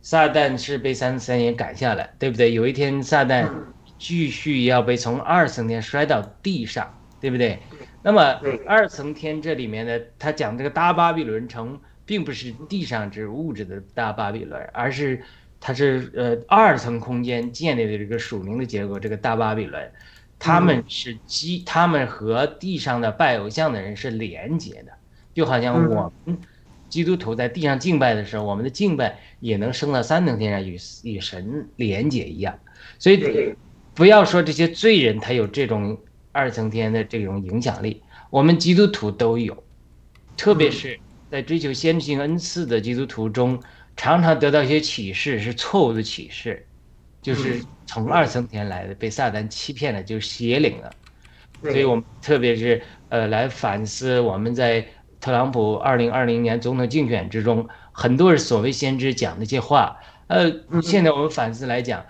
[0.00, 2.54] 撒旦是被三十三年赶下来，对不对？
[2.54, 3.46] 有一天撒旦
[3.98, 7.58] 继续要被从二层天摔到地上，对不对？
[8.02, 15.22] 那么二层天这里面呢，他讲这个大巴比伦城，并不是地上之物质的大巴比伦，而是。
[15.66, 19.90] 它是呃二层空间建立的这个属灵的结构，这个大巴比伦，
[20.38, 24.92] 他们是基，他们和地上的拜偶像的人是连接的，
[25.32, 26.38] 就好像我们
[26.90, 32.58] 基督徒在地上敬拜的时候，我们的敬拜也能升到三层天上与与神连接一样。
[32.98, 33.54] 所以
[33.94, 35.98] 不要说这些罪人他有这种
[36.30, 39.64] 二层天的这种影响力，我们基督徒都有，
[40.36, 41.00] 特别是
[41.30, 43.58] 在追求先知性恩赐的基督徒中。
[43.96, 46.66] 常常得到一些启示是错误的启示，
[47.22, 50.90] 就是从二层天来的，被撒旦欺骗了，就是邪灵了。
[51.62, 54.84] 所以我们特别是呃来反思我们在
[55.20, 62.04] 特朗普二零二零年总统竞选之中，很多所谓先知讲那些话，呃，现在我们反思来讲，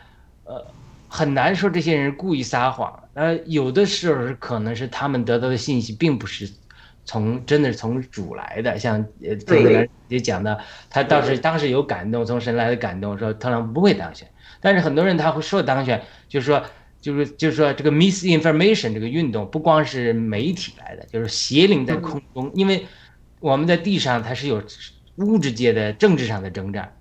[0.45, 0.66] 呃，
[1.07, 6.51] 很难说这些人故意撒谎，呃，有的时候可能是他们得到的信息并不是
[7.05, 9.63] 从真的是从主来的，像呃，对。
[9.63, 10.59] 这个也讲到，
[10.91, 14.29] 他倒是当时有感动，从神来的感动，说特朗普不会当选，
[14.61, 16.63] 但是很多人他会说当选，就是说
[17.01, 22.87] 就是就是说这个 misinformation 这个运动不光是媒体来的，就是邪灵在空中，因为
[23.41, 24.63] 我们在地上它是有
[25.17, 26.95] 物质界的政治上的征战，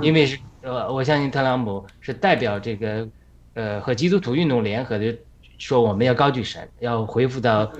[0.00, 3.08] 因为是呃，我相信特朗普是代表这个
[3.54, 5.18] 呃和基督徒运动联合的，
[5.58, 7.70] 说我们要高举神，要恢复到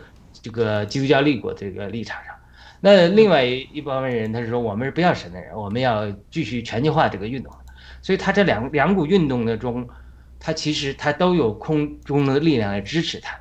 [0.42, 2.34] 这个基督教立国这个立场上。
[2.80, 7.52] 那另外一一部分人他是说我们是不要神的人，我们要继续全球化这个运动。
[8.02, 9.88] 所以他这两两股运动的中，
[10.40, 13.38] 他其实他都有空中的力量来支持他。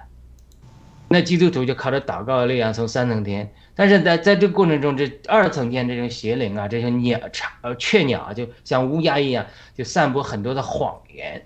[1.08, 9.46] 那基督徒就靠着祷告的力量从三层天，但是在在这个过程中，这二层天这种邪灵啊，这些鸟巢呃雀鸟啊，就像乌鸦一样，
[9.76, 11.44] 就散播很多的谎言，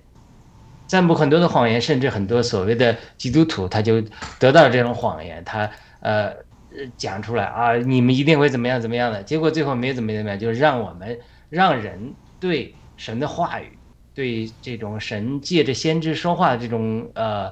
[0.88, 4.02] 散布很多的谎言，甚至很多所谓的基督徒他就
[4.40, 5.70] 得到这种谎言，他
[6.00, 6.28] 呃
[6.72, 11.20] 呃讲出来啊，你们一定会怎么样怎么样的，结果最后没怎么怎么样，就是让我们
[11.50, 13.78] 让人对神的话语，
[14.14, 17.52] 对这种神借着先知说话的这种呃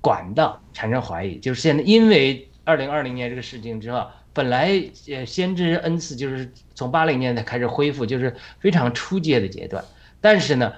[0.00, 4.72] 管道产生怀疑，就是现在因为二零二零年这个事情之后，本来
[5.08, 9.84] 呃先知恩赐就是从八零年代开始恢复，就是非常初阶的阶段，
[10.20, 10.72] 但是呢，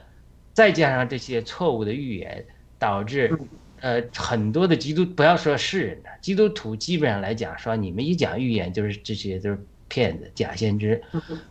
[0.55, 2.47] 再加上这些错误的预言，
[2.79, 3.37] 导致
[3.81, 11.03] 呃很多的基督不要说世人了，基督徒基本上来讲说你们一讲预言就是这些都是骗子假先知，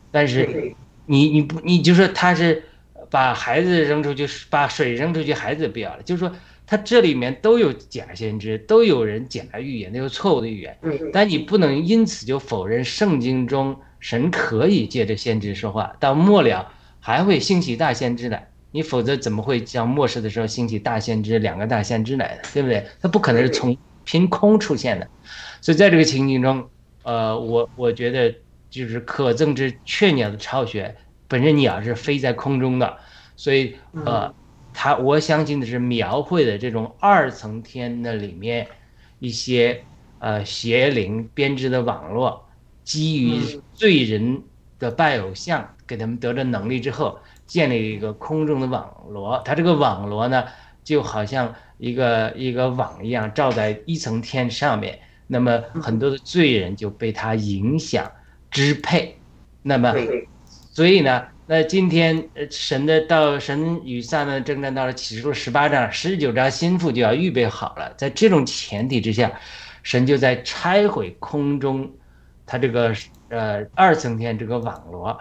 [0.10, 0.74] 但是
[1.06, 2.64] 你你不你就说他是
[3.10, 6.34] 把孩子扔出去，把水扔出去，孩子不要了，就是说
[6.66, 10.78] 他这里面都有假先知，都有人假预言，都有错误的预言，
[11.12, 18.48] 但你不能因此就否认圣经中神可以借着先知说话，到末了还会兴起大先知来。
[18.76, 22.84] 你否则怎么会像末世的时候兴起大先知两个大先知来的，对不对？
[23.00, 25.08] 他不可能是从凭空出现的，
[25.62, 26.68] 所以在这个情景中，
[27.04, 28.34] 呃，我我觉得
[28.72, 30.96] 就是可憎之雀鸟的巢穴，
[31.28, 32.98] 本身鸟是飞在空中的，
[33.36, 34.34] 所以呃，
[34.74, 38.68] 他我相信的是描绘的这种二层天的里面
[39.20, 39.84] 一些
[40.18, 42.44] 呃邪灵编织的网络，
[42.84, 44.42] 基于罪人
[44.80, 47.20] 的拜偶像给他们得了能力之后。
[47.54, 50.44] 建立一个空中的网罗，它这个网罗呢，
[50.84, 54.98] 就好像一个一个网一样，罩在一层天上面。
[55.28, 58.12] 那么很多的罪人就被它影响、
[58.50, 59.16] 支配。
[59.62, 59.94] 那么，
[60.72, 67.94] 所以呢，那今天神的到神与撒旦征战到了启示录十八章、十九章，心腹就要预备好了。
[67.96, 69.32] 在这种前提之下，
[69.84, 71.88] 神就在拆毁空中，
[72.48, 72.96] 它这个
[73.30, 75.20] 呃二层天这个网罗。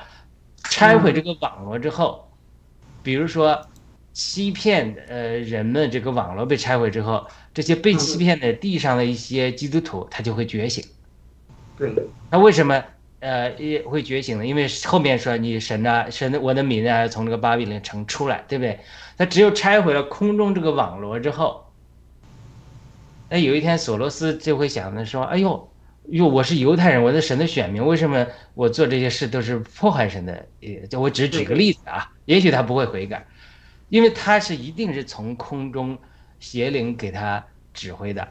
[0.64, 2.28] 拆毁这个网络之后，
[3.02, 3.60] 比如说
[4.12, 10.84] 欺骗呃人们这个网络被拆毁之后，这些被欺骗的地上的一些基督徒他就会觉醒。
[11.76, 11.92] 对，
[12.30, 12.82] 那为什么
[13.20, 14.46] 呃也会觉醒呢？
[14.46, 18.78] 因为后面说你神啊神的我的民啊从这个巴比伦城出来，对不对？
[19.18, 21.72] 他只有拆毁了空中这个网络之后，
[23.28, 25.68] 那有一天索罗斯就会想着说：“哎呦。”
[26.08, 30.46] 哟，我是犹太人，我是神的选民，为什么我做这些事都是破坏神的？
[30.60, 33.24] 呃，我只举个例子啊，也许他不会悔改，
[33.88, 35.96] 因为他是一定是从空中
[36.40, 37.42] 邪灵给他
[37.72, 38.26] 指挥的，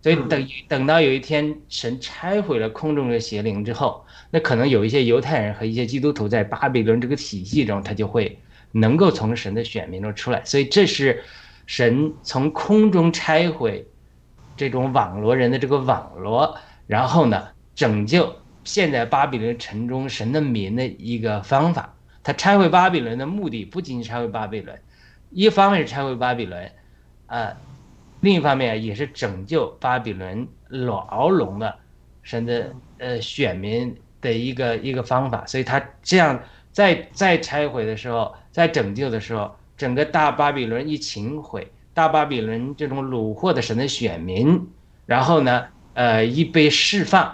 [0.00, 8.36] 所以等等到有一天神拆毁了空中的邪灵之后，那可能有一些犹太人和一些基督徒在巴比伦这个体系中，他就会
[8.72, 11.22] 能够从神的选民中出来，所以这是
[11.66, 13.86] 神从空中拆毁
[14.56, 16.56] 这种网罗人的这个网罗。
[16.86, 21.94] 然后呢，拯救现在巴比伦城中神的民的一个方法。
[22.22, 24.78] 他拆毁巴比伦的目的不仅仅拆毁巴比伦，
[25.30, 26.72] 一方面是拆毁巴比伦，
[27.26, 27.54] 啊，
[28.20, 31.74] 另一方面也是拯救巴比伦牢笼的
[32.22, 35.44] 神的呃选民的一个一个方法。
[35.46, 36.40] 所以他这样
[36.72, 44.66] 在在拆毁的时候，在拯救的时候，整个大巴比伦一清毁，大巴比伦这种虏获的神的选民，
[45.04, 45.66] 然后呢？
[45.94, 47.32] 呃，一被释放，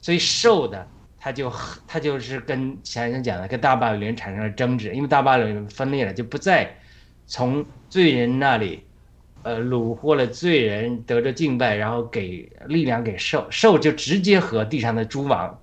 [0.00, 0.86] 所以兽的
[1.18, 1.52] 他就
[1.88, 6.72] 他就是跟前面讲的跟大巴比伦产生了争执，因为大巴比伦分裂了，就不再
[7.26, 8.84] 从罪人那里，
[9.42, 15.60] 呃，虏获了罪人得着敬拜，然后给力量给兽，兽就直接和地上的诸王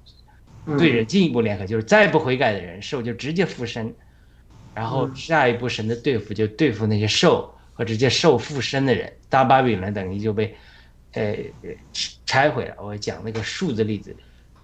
[0.77, 3.95] 罪人进一步联合，就是再不悔改的人，兽就直接附身，
[4.75, 10.53] 然后下一步神的对付就对付那些兽和直接兽附身的人，大巴比伦等于就被。
[11.13, 11.35] 呃，
[12.25, 12.75] 拆毁了。
[12.79, 14.15] 我讲那个树的例子，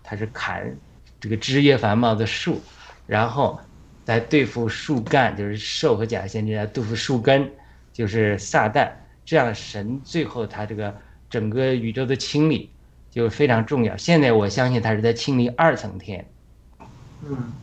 [0.03, 0.75] 它是砍
[1.19, 2.61] 这个枝叶繁茂的树，
[3.05, 3.59] 然后
[4.05, 7.51] 来对付树干，就是兽和假先知来对付树根，
[7.93, 8.91] 就是撒旦。
[9.23, 10.95] 这样神最后他这个
[11.29, 12.71] 整个宇宙的清理，
[13.11, 13.95] 就非常重要。
[13.95, 16.27] 现在我相信他是在清理二层天。
[17.23, 17.53] 嗯，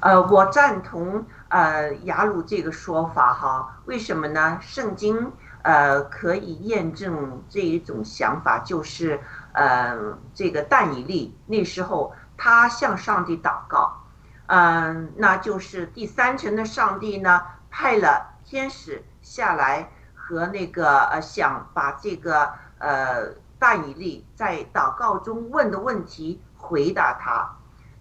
[0.00, 3.80] 呃，我赞同呃雅鲁这个说法哈。
[3.86, 4.60] 为什么呢？
[4.60, 5.32] 圣经
[5.62, 9.20] 呃可以验证这一种想法，就是
[9.52, 14.02] 呃这个但以利那时候他向上帝祷告，
[14.46, 27.56] 嗯，那就是第三层的上帝呢派了天使下来和那个呃想把这个呃但以利在祷告中问的问题回答他。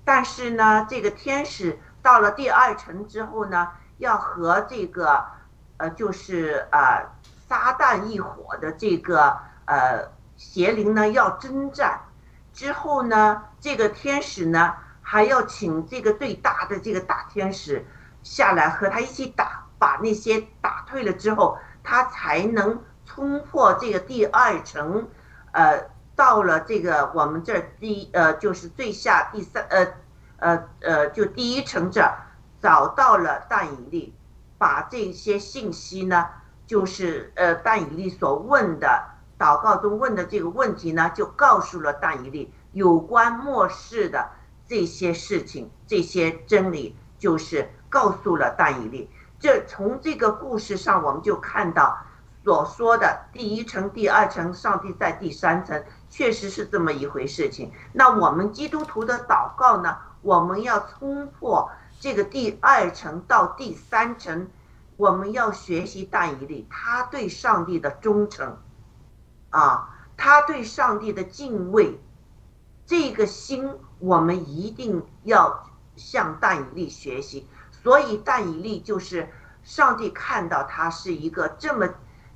[0.06, 3.68] 但是呢，这个天使到了第二层之后呢，
[4.00, 5.24] 要和这个，
[5.78, 7.06] 呃，就是呃
[7.50, 9.36] 撒旦一伙的这个
[9.66, 12.00] 呃邪灵呢要征战。
[12.54, 17.86] 之后呢，这个天使呢还要请这个最大的这个大天使
[18.24, 25.10] 下来和他一起打，把那些打退了之后，他才能冲破这个第二层，
[25.52, 25.90] 呃。
[26.16, 29.88] 到了这个我们这儿第呃就是最下第三呃
[30.40, 32.28] 呃呃就第一层这儿
[32.62, 34.14] 找到了大引力，
[34.58, 36.28] 把这些信息呢
[36.70, 39.04] 就是呃但以利所问的
[39.40, 44.30] 祷告中问的这个问题呢就告诉了但以利有关末世的
[44.68, 49.10] 这些事情这些真理就是告诉了但以利。
[49.40, 51.98] 这从这个故事上我们就看到
[52.44, 55.84] 所说的第一层第二层上帝在第三层。
[56.12, 57.72] 确实是这么一回事情。
[57.94, 59.96] 那我们基督徒的祷告呢？
[60.24, 64.48] 我们要冲破这个第二层到第三层，
[65.00, 68.58] 我们要学习但以理，他对上帝的忠诚，
[69.50, 71.98] 啊，他对上帝的敬畏，
[72.86, 77.48] 这个心我们一定要向但以利学习。
[77.72, 79.30] 所以但以利就是
[79.64, 81.88] 上帝看到他是一个这么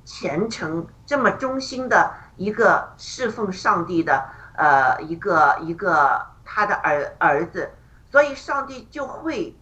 [0.06, 2.14] 虔诚、这么忠心的。
[2.36, 4.24] 一个侍奉上帝的，
[4.56, 7.70] 呃，一个一个他的儿儿子，
[8.10, 9.54] 所以上帝就会，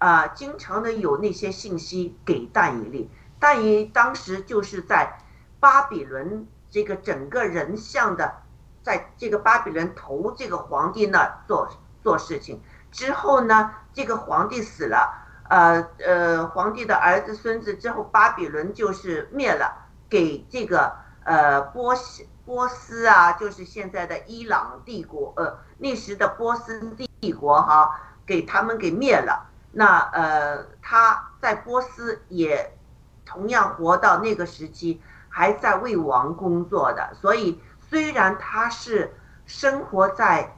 [0.00, 3.08] 啊，经常的有那些信息给但以利。
[3.38, 5.18] 但以当时就是在
[5.60, 8.42] 巴比伦这个整个人像的，
[8.82, 11.68] 在这个巴比伦头这个皇帝那做
[12.02, 15.12] 做事情之后呢，这个皇帝死了，
[15.48, 20.98] 呃呃，皇帝的儿子孙子之后，巴比伦就是灭了，给这个。
[21.22, 27.94] 呃，波西波斯啊，就是现在的伊朗帝国，呃，那时的波斯帝国哈，
[28.24, 29.49] 给他们给灭了。
[29.72, 32.76] 那呃，他在波斯也
[33.24, 37.10] 同样活到那个时期，还在为王工作的。
[37.14, 39.14] 所以虽然他是
[39.46, 40.56] 生活在，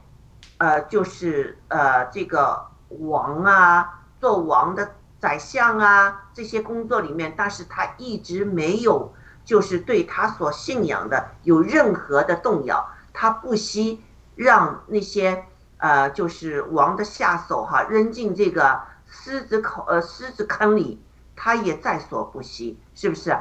[0.57, 9.13] 呃，就是呃这个王啊，做王的宰相啊这些工作里面，但是他一直没有。
[9.45, 14.01] 就是对他所信仰的有任何的动摇，他不惜
[14.35, 15.43] 让那些
[15.79, 18.79] 呃，就是王的下手哈，扔进这个
[19.15, 20.99] 狮子口呃狮子坑里，
[21.35, 23.37] 他也在所不惜，是不是？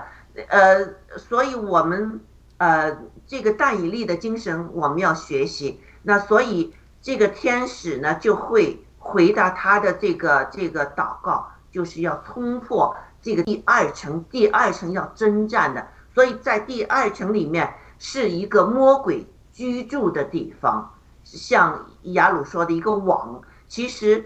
[0.48, 2.20] 呃，所以我们
[2.58, 5.80] 呃这个但以利的精神我们要学习。
[6.02, 12.94] 那所以这个天使呢就会回答他的这个这个祷告，就是要冲破。
[13.22, 20.92] 这个第二层，第二层要征战的，所以在第二层里面是一个魔鬼居住的地方，
[21.22, 23.40] 像雅鲁说的一个网。
[23.68, 24.24] 其实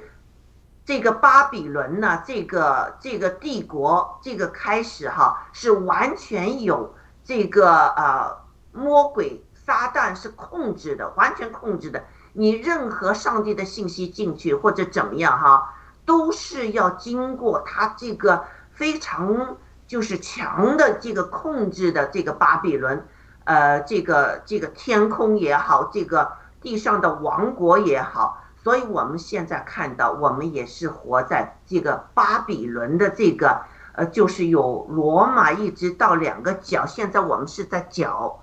[0.87, 8.39] 这个巴比伦呢，这个这个帝国这个开始哈，是完全有这个呃
[8.73, 12.03] 魔鬼撒旦是控制的，完全控制的。
[12.33, 15.75] 你任何上帝的信息进去或者怎么样哈，
[16.07, 18.45] 都是要经过他这个。
[18.77, 19.57] 非常
[19.87, 23.09] 就是强的这个控制的这个巴比伦，
[23.45, 33.61] 呃，这个这个天空也好，这个地上的王国也好，所以我们现在看到，我们也是活在这个巴比伦的这个，
[33.93, 38.43] 呃，就是有罗马一直到两个角，现在我们是在角，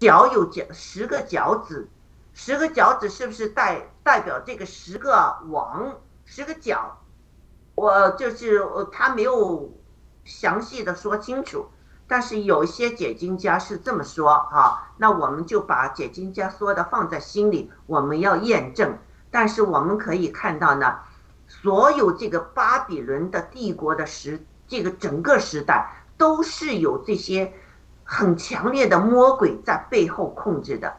[0.00, 1.88] 角有角十个角子，
[2.34, 5.94] 十个角子是不是代代表这个十个王，
[6.24, 6.98] 十个角？
[7.76, 8.60] 我就是
[8.90, 9.72] 他没有
[10.24, 11.68] 详细的说清楚，
[12.08, 18.98] 但是有一些解经家是这么说啊，那我们就把解经家说的放在心里，我们要验证。
[19.30, 20.98] 但是我们可以看到呢，
[21.46, 27.52] 所有这个巴比伦的帝国的时，这个整个时代都是有这些
[28.04, 30.96] 很强烈的魔鬼在背后控制的。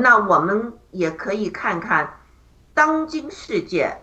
[0.00, 2.18] 那我们也可以看看
[2.74, 3.98] 当今世界。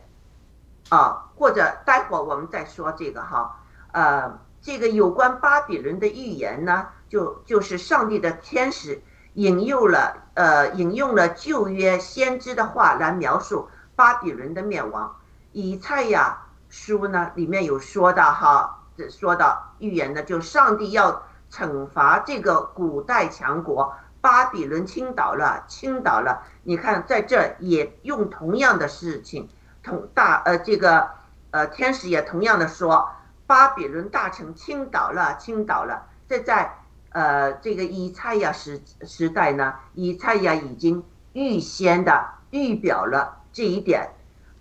[0.89, 3.59] 啊，或者待会儿我们再说这个哈，
[3.91, 9.01] 呃，这个有关巴比伦的预言呢，就就是上帝的天使
[9.33, 15.15] 引诱了呃引用了旧约先知的话来描述巴比伦的灭亡。
[15.51, 26.43] 以赛亚书呢里面有说到哈，说到预言呢，就上帝要惩罚这个古代强国巴比伦倾倒了，倾倒了。
[26.63, 29.49] 你看在这也用同样的事情，
[29.81, 31.09] 同大呃这个
[31.51, 33.09] 呃天使也同样的说。
[33.47, 36.03] 巴比伦大城倾倒了，倾倒了。
[36.27, 36.79] 这在
[37.17, 41.03] 呃这个以赛亚时时代呢，以赛亚已经
[41.33, 44.07] 预先的预表了这一点，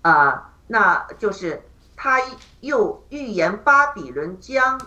[0.00, 1.62] 啊，那就是
[1.96, 2.18] 他
[2.60, 4.80] 又预言巴比伦将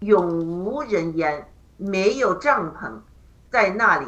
[0.00, 1.46] 永无人烟，
[1.76, 2.90] 没有帐篷
[3.48, 4.06] 在那里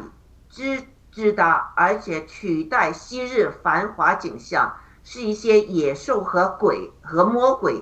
[0.49, 0.83] 支
[1.13, 4.75] 支搭，而且取代昔日繁华景象，
[5.05, 7.81] 是一些野兽和鬼和魔鬼。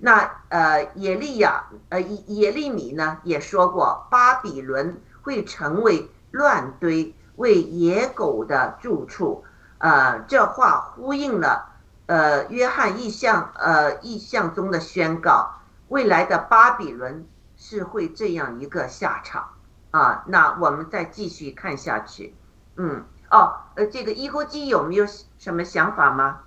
[0.00, 9.44] 那呃，耶利亚呃耶耶利米呢也说过，巴比伦会成为乱堆，为野狗的住处。
[9.78, 11.70] 呃，这话呼应了
[12.06, 17.26] 呃约翰意象呃意象中的宣告，未来的巴比伦
[17.56, 19.50] 是会这样一个下场
[19.90, 20.24] 啊。
[20.26, 22.34] 那我们再继续看下去。
[22.76, 25.06] 嗯，哦，呃，这个伊锅基有没有
[25.38, 26.40] 什么想法吗？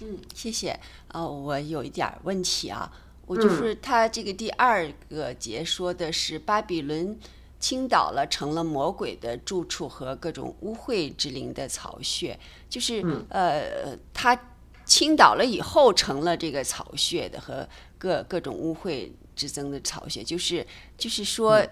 [0.00, 0.78] 嗯，谢谢。
[1.08, 2.90] 呃，我有一点问题啊，
[3.26, 7.18] 我就是他这个第二个节说的是巴比伦
[7.58, 12.38] 倾倒了，成了魔鬼的住处和各种污秽之灵的巢穴，
[12.70, 14.40] 就是呃，他
[14.84, 17.68] 倾倒了以后成了这个巢穴的和
[17.98, 20.64] 各各种污秽之争的巢穴，就是
[20.96, 21.66] 就是说，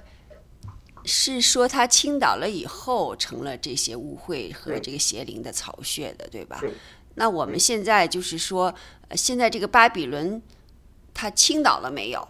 [1.04, 6.60] 是说他倾倒了以后成了这些污秽和这个邪灵的巢穴的，对吧？
[7.16, 8.74] 那我们现在就是说，
[9.12, 10.40] 现在这个巴比伦，
[11.12, 12.28] 它倾倒了没有？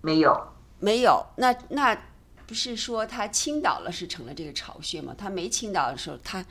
[0.00, 0.48] 没有，
[0.78, 1.26] 没有。
[1.36, 1.96] 那那
[2.46, 5.14] 不是说它倾倒了是成了这个巢穴吗？
[5.16, 6.44] 它没倾倒的时候，它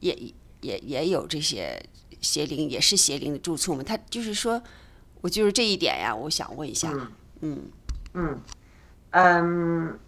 [0.00, 0.16] 也
[0.62, 1.80] 也也有这些
[2.20, 3.82] 邪灵，也是邪灵的住处吗？
[3.86, 4.62] 它就是说，
[5.20, 6.90] 我就是这一点呀，我想问一下。
[7.40, 7.70] 嗯
[8.12, 8.40] 嗯
[9.10, 9.98] 嗯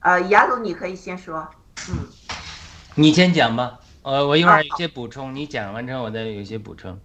[0.00, 1.46] 呃，雅鲁你可以先说。
[1.88, 2.06] 嗯，
[2.94, 3.80] 你先讲吧。
[4.02, 6.98] 呃，我一会儿有些补充，你讲完之后我再有些补充。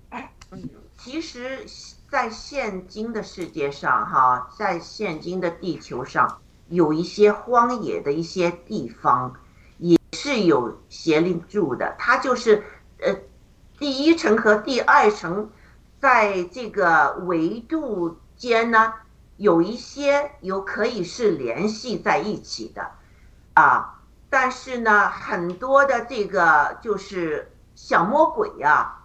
[0.97, 1.65] 其实，
[2.09, 6.39] 在现今的世界上，哈，在现今的地球上，
[6.69, 9.35] 有一些荒野的一些地方，
[9.77, 11.93] 也是有邪灵住的。
[11.99, 12.63] 它就是，
[13.01, 13.13] 呃，
[13.77, 15.49] 第一层和第二层，
[15.99, 18.93] 在这个维度间呢，
[19.35, 22.89] 有一些有可以是联系在一起的，
[23.53, 23.91] 啊。
[24.37, 28.97] 但是呢，很多的这个就是小魔鬼呀，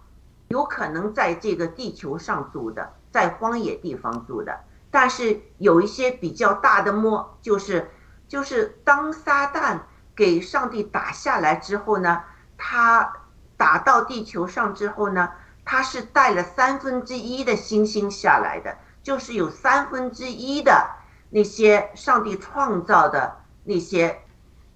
[0.49, 4.59] 有可能在这个地球上住的，在荒野地方住的。
[4.91, 7.89] 但是有一些比较大的魔，就是
[8.27, 9.79] 就是当撒旦
[10.13, 12.21] 给上帝打下来之后呢，
[12.57, 13.13] 他
[13.55, 15.31] 打到地球上之后呢，
[15.63, 20.89] 他是带了三分之一的星星下来的，就是有三分之一的
[21.29, 24.19] 那些上帝创造的那些。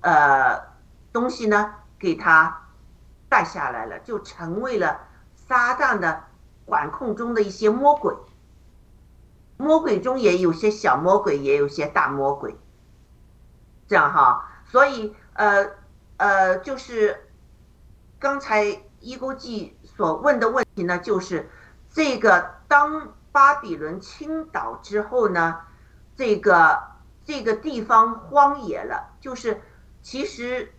[0.06, 0.62] 呃，
[1.12, 2.68] 东西呢，给他
[3.28, 5.00] 带下来了，就成为了
[5.34, 6.26] 撒旦的
[6.64, 8.16] 管控中的一些魔鬼。
[9.58, 12.56] 魔鬼中也有些小魔鬼，也有些大魔鬼。
[13.88, 15.72] 这样哈，所以呃
[16.18, 17.28] 呃，就是
[18.20, 21.50] 刚才伊钩记所问的问题呢，就是
[21.90, 25.62] 这个当巴比伦倾倒之后呢，
[26.16, 26.80] 这个
[27.26, 29.60] 这个地方荒野了，就是。
[30.06, 30.72] 其实，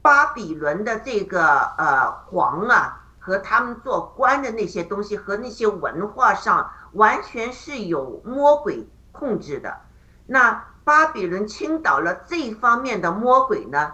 [0.00, 1.44] 巴比伦的这个
[1.76, 9.82] 呃皇啊，和他们做官的那些东西，和那些文化上，完全是有魔鬼控制的。
[10.24, 13.92] 那巴比伦倾倒了这方面的魔鬼呢，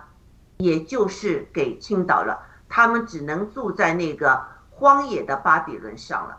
[0.58, 2.38] 也就是给倾倒了，
[2.68, 4.40] 他们只能住在那个
[4.70, 6.38] 荒野的巴比伦上了。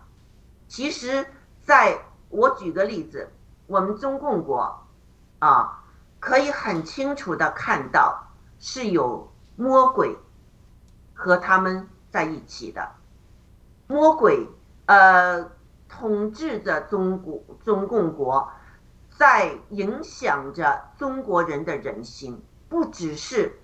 [0.70, 1.28] 其实，
[1.62, 2.00] 在
[2.30, 3.30] 我举个例子，
[3.68, 4.88] 我们中共国
[5.40, 5.82] 啊。
[6.26, 10.18] 可以很清楚的看到，是有魔鬼
[11.14, 12.90] 和他们在一起的。
[13.86, 14.50] 魔鬼
[14.88, 15.52] 呃
[15.88, 18.52] 统治着中国中共国，
[19.16, 22.44] 在影响着中国人的人心。
[22.68, 23.60] 不只是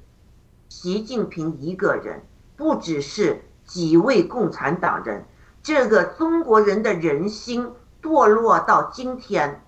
[0.70, 2.24] 习近平一个人，
[2.56, 5.26] 不只是几位共产党人，
[5.64, 9.66] 这个中国人的人心堕落到今天，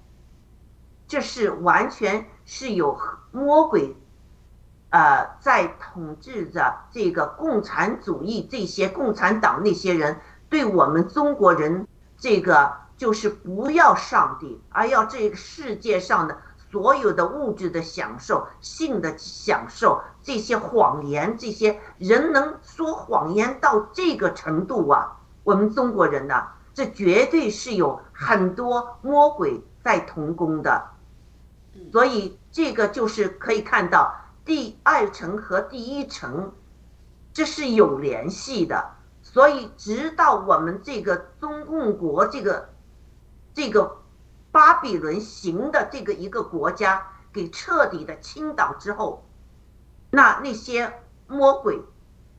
[1.14, 2.26] 这是完全。
[2.46, 3.00] 是有
[3.32, 3.96] 魔鬼，
[4.90, 11.88] 呃，在统治着这个共产主义，这些共产党那些人对我们中国人，
[12.18, 16.38] 这个就是不要上帝，而要这个世界上的
[16.70, 25.18] 所有的物质的享受、性的享受、这些谎言，这些人能说谎言到这个程度啊？
[25.46, 30.90] 我们中国人呢，这绝对是有很多魔鬼在同工的，
[31.94, 36.52] 所以这个就是可以看到第二层和第一层，
[37.32, 38.96] 这是有联系的。
[39.22, 42.74] 所以直到我们这个中共国这个
[43.54, 44.02] 这个
[44.52, 49.24] 巴比伦型的这个一个国家给彻底的倾倒之后，
[50.10, 50.92] 那那些
[51.28, 51.80] 魔鬼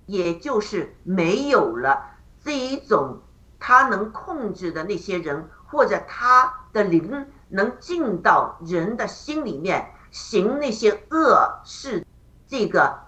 [0.07, 2.11] 也就是没有了。
[2.43, 3.21] 这一种
[3.61, 12.05] 他能控制的那些人，或者他的灵能进到人的心里面行那些恶事，
[12.47, 12.99] 这个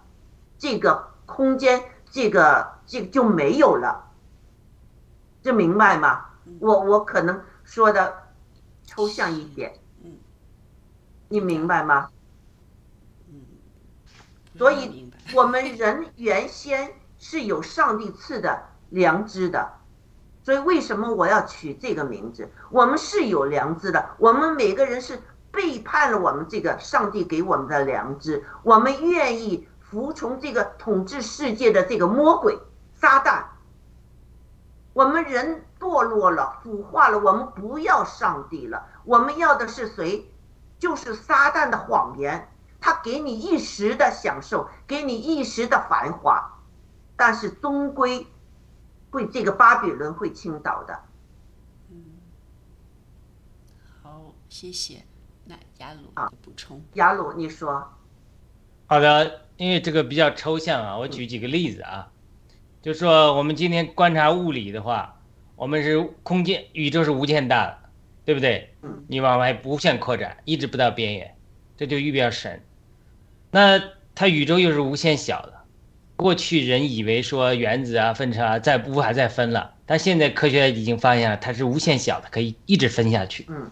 [0.56, 4.12] 这个空间，这个这个就没有了。
[5.42, 6.26] 这明白吗？
[6.60, 8.22] 我我可能说的
[8.84, 9.74] 抽象一点，
[11.28, 12.08] 你明白吗？
[14.56, 18.68] 所以我们人原先是有上帝赐的。
[18.90, 19.72] 良知的，
[20.46, 22.48] 所以为什么我要取这个名字？
[22.70, 25.20] 我们是有良知的，我们每个人是
[25.50, 32.56] 背叛了我们这个上帝给我们的良知，我们愿意服从这个统治世界的这个魔鬼
[32.94, 33.42] 撒旦。
[34.92, 40.32] 我们人堕落了，腐化了，我们不要上帝了，我们要的是谁？
[40.78, 42.48] 就是撒旦的谎言，
[42.80, 46.52] 他给你一时的享受，给你一时的繁华，
[47.16, 48.24] 但是终归。
[49.10, 50.98] 会这个巴比伦会倾倒的。
[51.90, 51.96] 嗯，
[54.02, 55.04] 好，谢谢。
[55.44, 57.86] 那雅鲁啊补充，雅鲁你说。
[58.86, 62.10] 好的，因为这个比较抽象啊，我举几个例子啊，
[62.82, 65.20] 就说我们今天观察物理的话，
[65.54, 67.78] 我们是空间宇宙是无限大的，
[68.24, 68.74] 对不对？
[68.82, 69.04] 嗯。
[69.08, 71.36] 你往外无限扩展，一直不到边缘，
[71.76, 72.62] 这就预表神。
[73.50, 73.80] 那
[74.14, 75.55] 它宇宙又是无限小的。
[76.16, 83.44] 过去人以为说原子啊、分子啊再无法再分了，但现在科学已经发现了它是无限小的，可以一直分下去。
[83.50, 83.70] 嗯。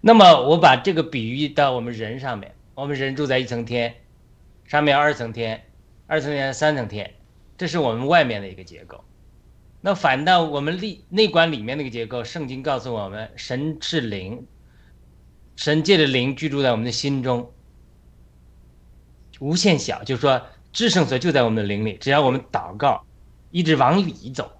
[0.00, 3.96] 那么我把这个比喻到我们人上面，我们人住在一层天，
[4.64, 5.62] 上面二层天，
[6.06, 7.12] 二层天三层天，
[7.58, 9.04] 这是我们外面的一个结构。
[9.82, 14.46] 那反倒我们内内观里面那个结构，圣经告诉我们，神是灵，
[15.54, 17.52] 神界的灵居住在我们的心中，
[19.38, 20.40] 无限小，就是说。
[20.72, 23.04] 至圣所就在我们的灵里，只要我们祷告，
[23.50, 24.50] 一直往里走，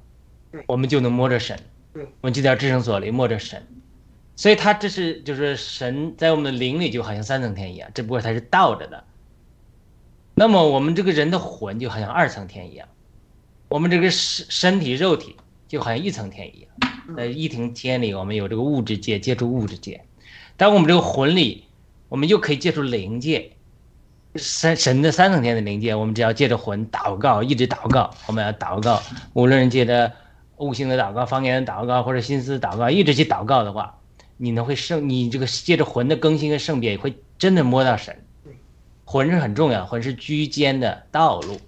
[0.66, 1.58] 我们就能摸着神。
[1.92, 3.66] 我们就在至圣所里摸着神。
[4.36, 9.04] 所以，他这是就是神在我们的灵里，就好像三层天一样，只不过它是倒着的。
[10.34, 12.88] 那么，我们这个人的魂就好像二层天一样，
[13.68, 15.36] 我们这个身身体肉体
[15.68, 16.70] 就好像一层天一样。
[17.16, 20.04] 在一层天里，我们有这个物质界接触物质界，
[20.56, 21.64] 但我们这个魂里，
[22.08, 23.52] 我们又可以接触灵界。
[24.36, 28.14] 神神的三层天的灵界，我们只要借着魂祷告，一直祷告。
[28.26, 29.02] 我们要祷告，
[29.32, 30.12] 无论借着
[30.58, 33.98] 悟性的祷告、方言的祷告或者心思祷告，一直去祷告的话，
[34.36, 38.16] 你能会圣，你这个借着魂的更新跟圣变，会真的摸到神。
[39.04, 41.60] 魂是很重要，魂是居间的道路。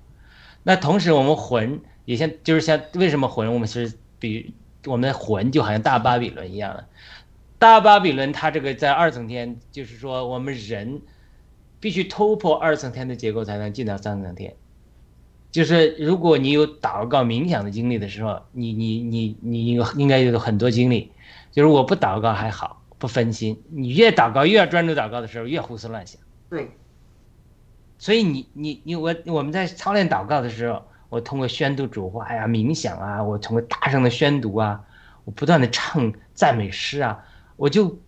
[0.62, 4.54] 那同时，我们魂也像，就是像为什么魂，我们是比
[4.86, 6.84] 我们的魂就好像大巴比伦一样的。
[7.58, 11.02] 大巴比伦它这个在二层天，就是说我们人。
[11.82, 14.54] 必须突破二层天的结构才能进到三层天，
[15.50, 19.66] 就是如果你有祷告冥想的经历的时候，你你你你
[19.96, 21.10] 应该有很多经历，
[21.50, 26.20] 就是我不祷告还好，不分心，你越祷告越要专注祷告的时候越胡思乱想。
[26.48, 26.70] 对。
[27.98, 34.84] 所以你你你我我们在操练祷告的时候，我通过宣读主话呀、冥想啊，我通过大声的宣读啊，
[35.24, 37.24] 我不断的唱赞美诗啊，
[37.56, 37.98] 我就。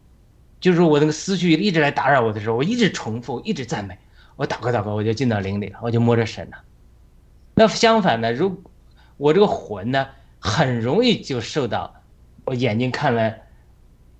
[0.65, 3.99] 就是我那个思绪一直来打扰我的时候，我一直重复，一直赞美，
[4.35, 6.57] 我祷告祷告，我就进到灵里了，我就摸着神了。
[7.55, 8.63] 那相反呢，如
[9.19, 10.07] 我这个魂呢，
[10.39, 11.95] 很容易就受到
[12.47, 13.35] 我眼睛看了，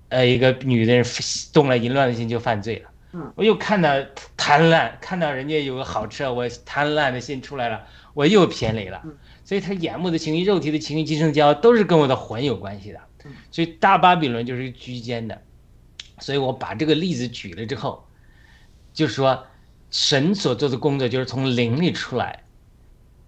[0.09, 1.03] 呃，一个女的人
[1.51, 2.91] 动了淫乱的心就犯罪了。
[3.13, 3.89] 嗯，我又看到
[4.37, 7.81] 贪婪，看到人家有个好车，我贪婪的心出来了，
[8.13, 9.01] 我又偏离了。
[9.43, 12.99] 所以他眼目的情欲、肉体的情绪、精神交都是跟我的魂有关系的。
[13.49, 15.41] 所以大巴比伦就是居间的。
[16.19, 18.07] 所以我把这个例子举了之后，
[18.93, 19.45] 就是说
[19.91, 22.43] 神所做的工作就是从灵里出来，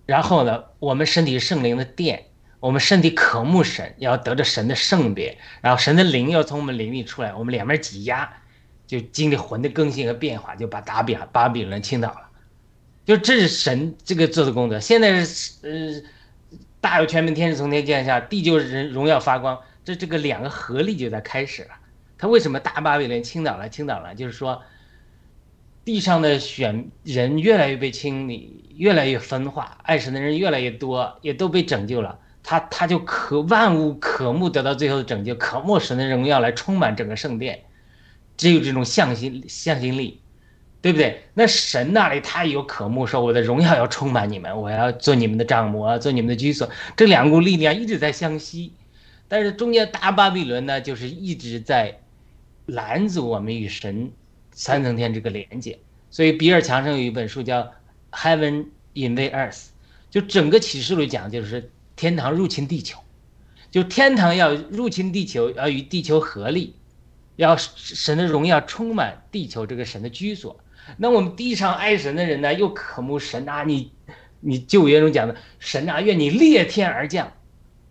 [0.05, 2.25] 然后呢，我们身体是圣灵的殿，
[2.59, 8.41] 我们身体渴慕神，要得着神的圣别，然后神的灵要从我们灵里出来，我们两边挤压，
[8.85, 12.21] 就经历魂的更新和变化，就把大比巴比伦倾倒了。
[13.05, 14.79] 就这是神这个做的工作。
[14.79, 21.69] 现在是呃，大有全民天使从天降下，地就是人荣耀发光，这这个两个合力就在开始了。
[22.18, 23.70] 他为什么大巴比伦倾倒了？
[23.70, 24.63] 倾倒了，就是说，
[25.86, 32.20] 地上的选人越来越被清理，越来越分化，爱神的人越来越多，也都被拯救了。
[32.43, 37.59] 他他就可万物渴慕得到最后的拯救，渴慕神的荣耀来充满整个圣殿，
[38.36, 40.20] 只有这种向心向心力，
[40.82, 41.22] 对不对？
[41.36, 46.68] 那神那里他有渴慕，说我的荣耀要充满你们，我要做你们的帐幕，做你们的居所。
[46.95, 48.74] 这两股力量一直在相吸，
[49.28, 51.99] 但是中间大巴比伦呢，就是一直在。
[52.68, 54.11] 拦阻我们与神
[54.51, 57.61] 三层天这个连接，所以比尔强生有一本书叫
[58.11, 59.53] 《Heaven Invade Earth》，
[60.09, 62.99] 就整个启示录讲就是天堂入侵地球，
[63.72, 66.76] 就天堂要入侵地球，要与地球合力，
[67.38, 70.59] 要神的荣耀充满地球这个神的居所。
[70.97, 73.91] 那我们地上爱神的人呢，又渴慕神啊，你
[74.39, 77.32] 你旧约中讲的神啊，愿你裂天而降。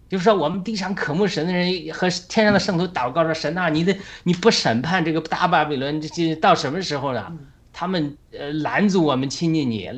[0.09, 7.32] 就是说，我们地上渴慕神的人和天上的圣徒祷告说：“神啊，你的你不审判这个大巴比伦，这这到什么时候呢？
[7.72, 9.90] 他们呃拦阻我们亲近你，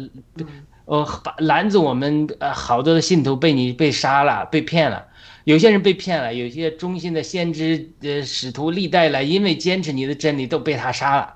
[0.86, 5.06] 呃把拦阻我们呃好多的信徒被你被杀了，被骗了。
[5.44, 11.34] 有些人被骗了，有些忠心的先知呃使徒历代了，因为坚持你的真理都被他杀了。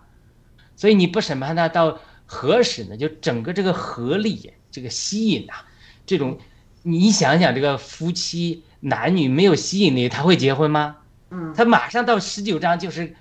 [0.77, 2.97] 所以你不审判他到何时呢？
[2.97, 5.53] 就整个这个合力，这个吸引呐，
[6.07, 6.39] 这种。”
[6.83, 10.97] 你想想，这个夫妻男女没有吸引力，他会结婚吗？
[11.31, 13.15] 嗯，他马上到十九章就是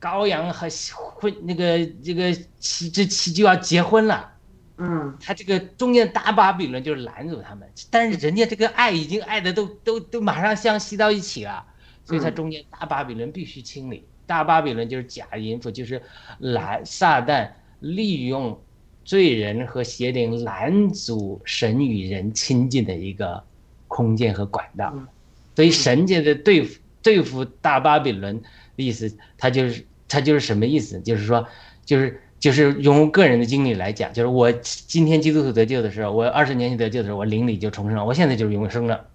[0.00, 0.68] 羔羊和
[1.16, 4.32] 婚那个这个妻这妻就要结婚了。
[4.76, 11.64] 嗯，他这个中间大巴比伦就是拦阻他们，但是人家这个爱已经爱的都都都马上相吸到一起了，
[12.04, 14.06] 所以他中间大巴比伦必须清理。
[14.26, 16.00] 大巴比伦就是假淫妇，就是
[16.38, 17.50] 拦撒旦
[17.80, 18.60] 利用。
[19.08, 23.42] 罪人和邪灵拦阻神与人亲近的一个
[23.86, 24.92] 空间和管道，
[25.56, 28.38] 所以神界的对付对付大巴比伦
[28.76, 31.00] 的意思，他就是他就是什么意思？
[31.00, 31.48] 就是说，
[31.86, 39.06] 就是就是用个人的经历来讲，就是我今天基督徒得救的时候，我二十年前得救的时候，我灵里就重生了，我现在就是永生了，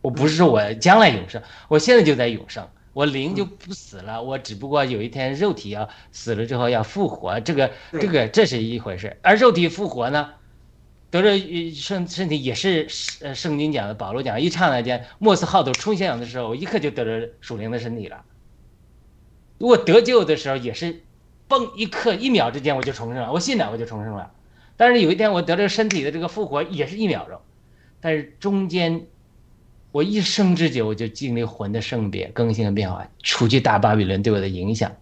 [0.00, 2.66] 我不是说我将来永生，我现在就在永生。
[2.98, 9.16] 我灵就不死了，我只不过有一天肉体要死了之后要复活，这个这个这是一回事。
[9.22, 10.30] 而肉体复活呢，
[11.08, 11.38] 得着
[11.72, 12.88] 身身体也是
[13.20, 18.24] 呃圣经讲的，保罗讲，一刹那间莫斯号头出现的时候，我一刻就得着属灵的身体了。
[19.58, 21.04] 如果得救的时候也是，
[21.46, 24.32] 蹦一刻一秒之间我就重生了，我信了我就重生了。
[24.76, 27.40] 但是有一天我得了身体的这个复活也是一秒钟，
[28.00, 29.06] 但是中间。
[29.90, 34.92] 我一生之久，我就经历魂的圣别、更新和变化，除去大巴比伦对我的影响，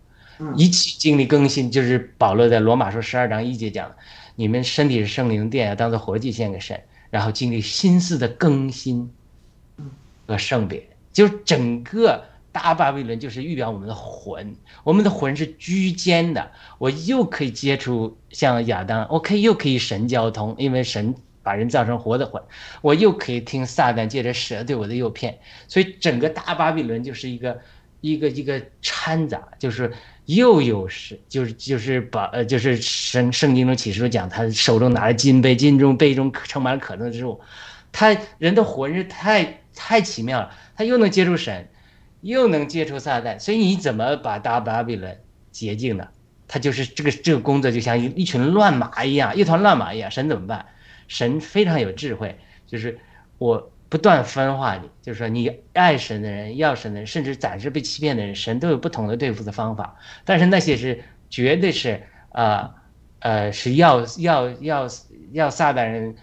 [0.54, 3.96] 一起经历更新，就是保罗在罗马书十二章一节讲的：
[4.36, 6.80] 你们身体是圣灵的殿，要当做活祭献给神，
[7.10, 9.10] 然后经历心思的更新
[10.26, 10.88] 和圣别。
[11.12, 12.22] 就整个
[12.52, 21.14] 大巴比伦就是预表我们的魂，我们的魂是居间的，我又可以接触像亚当，我可以又可以神交通，因为神。
[21.46, 22.42] 把人造成活的魂，
[22.82, 25.38] 我又可以听撒旦借着蛇对我的诱骗，
[25.68, 27.60] 所以整个大巴比伦就是一个
[28.00, 29.92] 一个一个掺杂，就是
[30.24, 37.40] 又有是就是就是把呃就是圣圣经中启示录讲他手中拿着金杯，金中杯中盛满了可乐之物，
[37.92, 41.68] 他人的魂是太太奇妙了，他又能接触神，
[42.22, 45.16] 又能接触撒旦，所以你怎么把大巴比伦
[45.52, 46.08] 洁净呢？
[46.48, 50.66] 他就是这个这个工作就像一一群乱麻一样，一团乱麻一样，神怎么办？
[51.08, 52.98] 神非常有智慧，就是
[53.38, 59.96] 我不断分化你，就是说你爱神的人、要神的人，甚至暂时被欺骗的人，神都有不同的对付的方法。
[60.24, 62.02] 但是那些是绝对是
[62.32, 62.74] 呃
[63.20, 64.88] 呃是要要要
[65.32, 66.16] 要撒旦人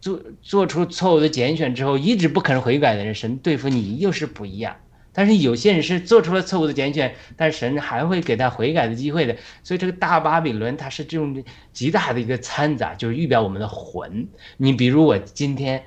[0.00, 4.76] 做做出错误的拣选之后，一直不肯悔改的人，神对付你又是不一样。
[5.16, 9.34] 但是有些人是做出了错误的拣选，但神还会给他悔改的机会的。
[9.64, 11.42] 所以这个大巴比伦它是这种
[11.72, 14.28] 极大的一个掺杂，就是预表我们的魂。
[14.58, 15.82] 你比如我今天，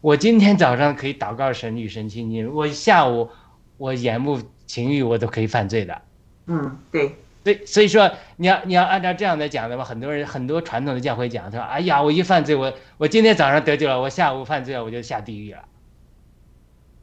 [0.00, 3.30] 我今天早上可以祷告神与神亲近，我下午
[3.78, 6.02] 我眼目情欲我都可以犯罪的。
[6.48, 7.14] 嗯，对，
[7.44, 15.62] 对，所以说你要你要按照这样的讲的话，很多人很多传统的教会讲他说，哎呀，我一犯罪，我我今天早上得救了，我下午犯罪了，我就下地狱了。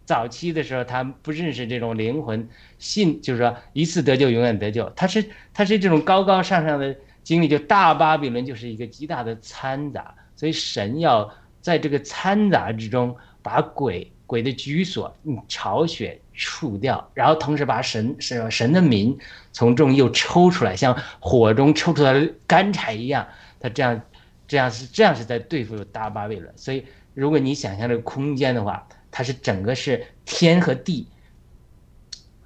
[0.09, 2.49] 早期的时候，他不认识这种灵魂
[2.79, 4.89] 信，就是说一次得救永远得救。
[4.95, 11.31] 他是他是这种高高上上的经历，就大巴比伦就是一个极大的掺杂，所以神要
[11.61, 19.15] 在这个掺杂之中把鬼鬼的居所嗯巢穴除掉，然后同时把神神神的民
[19.51, 23.27] 从中又抽出来，像火中抽出来的干柴一样。
[23.59, 24.01] 他这样
[24.47, 26.51] 这样是这样是在对付大巴比伦。
[26.57, 26.83] 所以
[27.13, 28.87] 如果你想象这个空间的话。
[29.11, 31.07] 它是整个是天和地，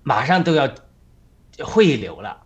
[0.04, 0.74] 马上都要
[1.60, 2.44] 汇流了。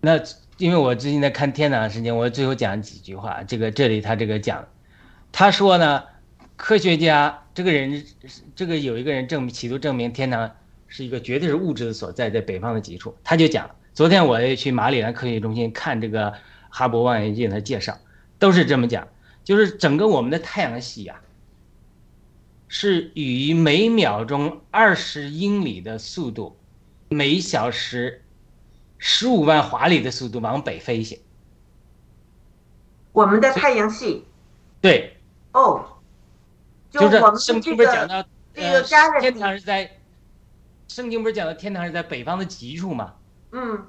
[0.00, 0.20] 那
[0.58, 3.42] 因为我最近在看《天堂》的时间，我最后讲几句话。
[3.44, 4.68] 这个这里他这个讲，
[5.30, 6.04] 他说呢，
[6.56, 8.04] 科学家这个人，
[8.54, 10.50] 这个有一个人证企图证明天堂
[10.86, 13.16] 是一个绝对是物质的所在，在北方的极处。
[13.24, 16.34] 他就讲，昨天我也去马里兰科学中心看这个
[16.68, 17.98] 哈勃望远镜的介绍，
[18.38, 19.08] 都是这么讲，
[19.44, 21.20] 就是整个我们的太阳系呀、
[22.74, 26.56] 是以每秒钟二十英里的速度，
[27.10, 28.24] 每小时
[28.96, 31.20] 十五万华里的速度往北飞行。
[33.12, 34.24] 我们的太阳系
[34.80, 35.18] 对，
[35.52, 35.86] 哦，
[36.90, 39.98] 就是我们圣经不是讲到，这个呃天堂是在，
[40.88, 43.12] 圣经不是讲到天堂是在北方的极处吗？
[43.50, 43.84] 嗯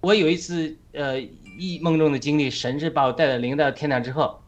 [0.00, 4.42] 我有一次呃一梦中的经历，神是把我带到领到天堂之后，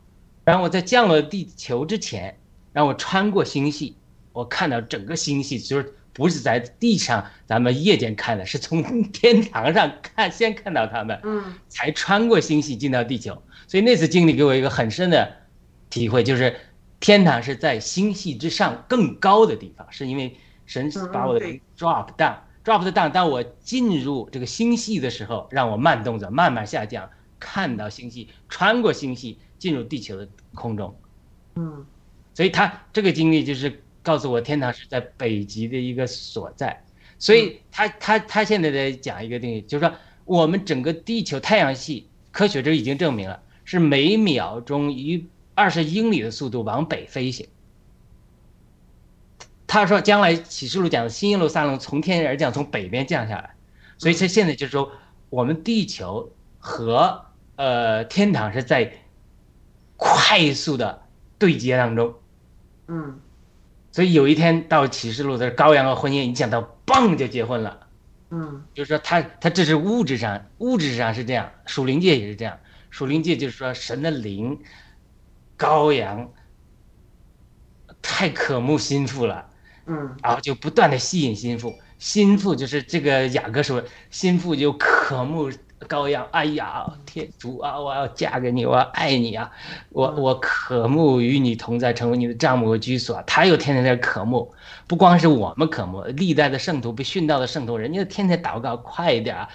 [0.44, 2.36] 然后我在降落地球之前，
[2.72, 3.96] 让我穿过星系，
[4.32, 13.42] 我看到整个星系，就是不是在地上咱们夜间看的，是从天堂上看，先看到他们，嗯才穿过星系进到地球。
[13.66, 15.36] 所以那次经历给我一个很深的
[15.90, 16.56] 体会，就是
[17.00, 22.36] 天堂是在星系之上更高的地方，是因为神嗯把我的对 drop down。
[22.64, 27.08] drop 的 down，当我进入这个星系的时候，让我慢动作，慢慢下降，
[27.40, 30.94] 看到星系，穿过星系，进入地球的空中。
[31.54, 31.86] 嗯
[32.38, 36.84] 所以他这个经历就是告诉我，天堂是在北极的一个所在。
[37.18, 39.92] 所以他他他现在在讲一个定义，就是说
[40.24, 45.26] 我们整个地球太阳系科学这已经证明了，是每秒钟以
[45.56, 47.48] 二十英里的速度往北飞行。
[49.66, 53.50] 他说，将来启示录讲的新耶路撒冷从天而降，从北边降下来，
[53.96, 54.92] 所以他现在就是说，
[55.28, 56.30] 我们地球
[56.60, 57.20] 和
[57.56, 58.92] 呃天堂是在
[59.96, 61.02] 快速的
[61.36, 62.14] 对接当中。
[62.88, 63.20] 嗯
[63.92, 67.86] 所以有一天到启示录的羔羊和婚宴一讲到，嘣就结婚了。
[68.30, 72.58] 嗯就是说他他这是物质上，物质上是这样，属灵界也是这样。
[72.90, 74.58] 属灵界就是说神的灵，
[75.56, 76.30] 羔羊
[78.02, 79.48] 太渴慕心腹了，
[79.86, 81.74] 嗯然后就不断的吸引心腹。
[81.98, 85.50] 心腹就是这个雅各说，心腹就渴慕
[85.86, 86.26] 羔羊。
[86.32, 89.50] 哎呀，天主啊，我要嫁给你，我要爱你啊，
[89.90, 93.22] 我我渴慕与你同在，成为你的丈母和居所。
[93.26, 94.52] 他又天天在渴慕，
[94.86, 99.48] 不光是我们渴慕，历代的圣徒被殉道的圣徒，人家天天祷告，快一点啊！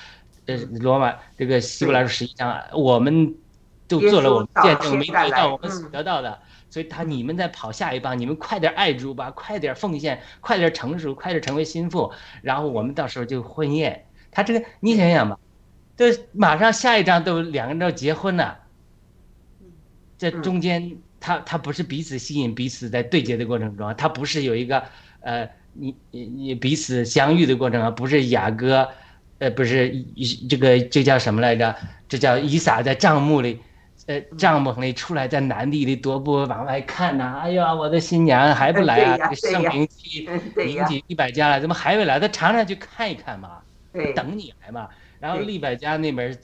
[0.46, 3.34] 呃，罗马这个希伯来书十一章啊，我们
[3.88, 6.40] 都做了我们见证，没得到我们所得到的。
[6.70, 12.12] 所以他你们在跑下一棒，你们快点爱主吧，快点奉献，快点成熟，快点成为心腹，
[12.42, 14.06] 然后我们到时候就婚宴。
[14.32, 15.38] 他这个你想想吧，
[15.96, 18.58] 这马上下一章都两个人都结婚了，
[20.18, 24.84] 这中间他他不是彼此吸引，彼此在对接的过程中，他不是有一个
[25.22, 28.90] 呃你你你彼此相遇的过程啊，不是雅各，
[29.40, 29.94] 呃不是
[30.50, 31.76] 这个这叫什么来着？
[32.08, 33.60] 这叫以撒在帐幕里。
[34.08, 39.18] 呃，帐篷里出来，在南地里踱步往外看呐、哎呀，我的新娘还不来啊？
[39.18, 42.20] 这个圣灵期对呀引起利百家了，怎么还没来？
[42.20, 43.62] 他常常去看一看嘛，
[44.14, 44.90] 等你来嘛。
[45.24, 46.38] 然后对利百家那边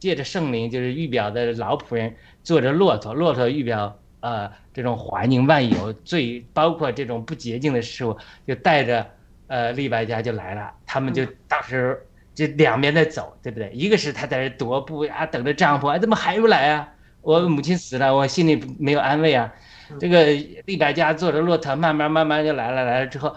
[0.00, 9.06] 借着圣灵，就是玉表的老仆人坐着骆驼，骆驼玉表呃这种环境万有最包括这种不洁净的事物，就带着
[9.46, 13.70] 呃利百家就来了，他们就当时就两边在走，对不对？
[13.72, 16.88] 一个是他在这踱步呀，等着丈夫，哎，怎么还不来啊？
[17.20, 19.52] 我母亲死了，我心里没有安慰啊。
[20.00, 20.24] 这个
[20.64, 23.36] 利百家坐着骆驼，慢慢慢慢就来了，来了之后，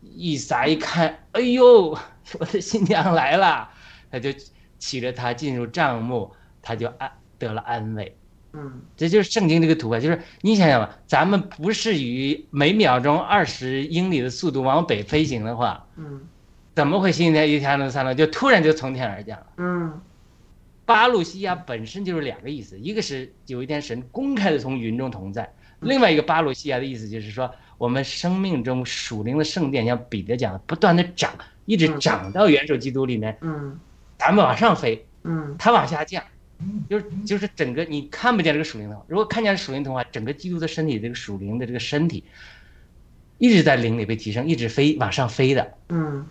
[0.00, 1.94] 一撒一看，哎呦，
[2.38, 3.68] 我的新娘来了，
[4.10, 4.30] 他就
[4.78, 8.16] 骑着它进入帐幕，他就安得了安慰。
[8.52, 16.22] 嗯这就是圣经这个图啊，就是你想想吧，咱们不是以每秒钟二十英里的速度往北飞行的话，嗯
[16.74, 19.46] 怎么会新天一天能三了，就突然就从天而降了？
[19.58, 20.00] 嗯
[20.86, 31.32] 巴路西亚本身就是两个意思，一个是有一天神公开的从云中同在，另外一个巴路西亚的意思就是说，我们生命中属灵的圣殿，像彼得讲的，不断的长，
[31.64, 33.78] 一直长到元首基督里面，嗯
[34.18, 36.22] 咱们往上飞，嗯它往下降，
[36.88, 42.24] 就是就是整个你看不见这个属灵的话，如果看见属灵的话，整个基督的身体这个属灵的这个身体，
[43.38, 45.74] 一直在灵里被提升，一直飞往上飞的。
[45.88, 46.26] 嗯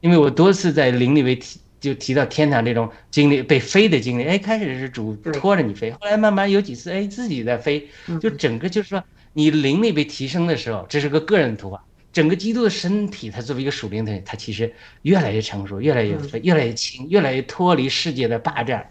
[0.00, 4.24] 因为我多次在灵里被提就提到天堂这种经历，被飞的经历。
[4.24, 9.02] 哎，开始是主拖着你飞，后来慢慢有几次哎自己在飞，嗯，就整个就是说
[9.38, 11.80] 你灵力被提升的时候，这是个个人图画。
[12.12, 18.90] 整个基督的身体，它作为一个属灵的，它其实越来越成熟，越来越飞，越来越轻，越来越脱离世界的霸占，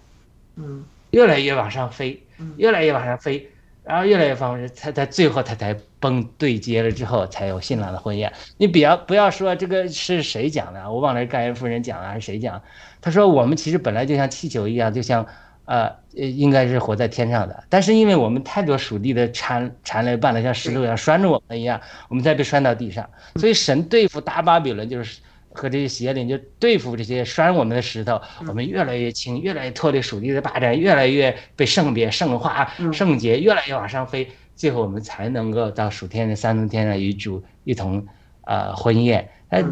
[0.55, 3.49] 嗯越来越往上飞嗯，越来越往上飞，
[3.83, 8.31] 然后越来越方式，它它最后它才崩对接了之后，才有新郎的婚宴。
[8.55, 12.61] 你不要不要说这个是谁讲的，我忘了是盖恩夫人讲的还是谁讲？
[13.01, 15.27] 他说我们其实本来就像气球一样，就像
[15.67, 23.07] 呃应该是活在天上的，但是因为我们太多属地的缠缠了绊了，像石头一样拴着我们一样，我们再被拴到地上。
[23.35, 25.19] 所以神对付大巴比伦就是
[25.51, 34.27] 和这些邪灵，就对付这些拴我们的石头，我们越来越轻，越来越脱离属地的霸占，越来越被圣别、圣化、圣洁，越来越往上飞。
[34.55, 38.07] 最后我们才能够到属天的三重天上与主一同，
[38.45, 39.29] 呃，婚宴。
[39.49, 39.63] 哎，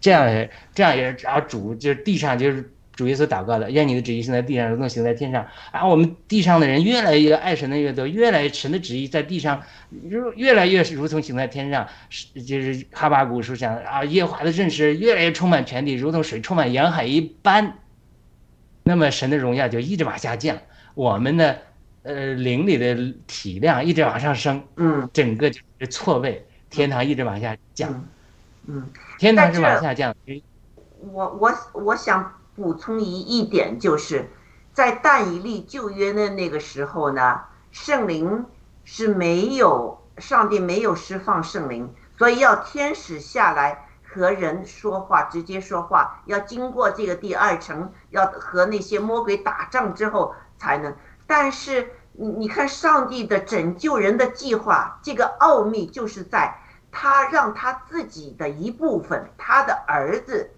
[0.00, 5.46] 这样这样也是，只要主就是地上就是主耶稣祷告的，愿你的旨意行在地上，如同行在天上。
[5.70, 9.62] 啊，我们地上的人越来越爱神的越多，越来越神的旨意在地上，
[10.08, 11.86] 如越来越是如同行在天上。
[12.10, 17.78] 是就是哈巴谷书讲啊，耶和华的认识越来越充满全地，如同水充满洋海一般。
[18.82, 20.58] 那么神的荣耀就一直往下降，
[20.94, 21.58] 我们的？
[22.06, 28.06] 呃，灵里的体量一直往上升，嗯，整个就是错位，天堂一直往下降，
[28.66, 28.86] 嗯，
[29.18, 30.14] 天堂是往下降。
[31.00, 34.30] 我我我想补充一一点，就是
[34.72, 37.40] 在但以利旧约的那个时候呢，
[37.70, 38.46] 圣灵
[38.84, 50.94] 是没有，上帝没有释放圣灵，所以要天使下来和人说话，直接说话，要经过这个第二层，要和那些魔鬼打仗之后才能。
[51.26, 56.56] 但是你你看，上帝的拯救人的计划，这个奥秘就是在
[56.92, 60.50] 他让他自己的一部分，他的儿子，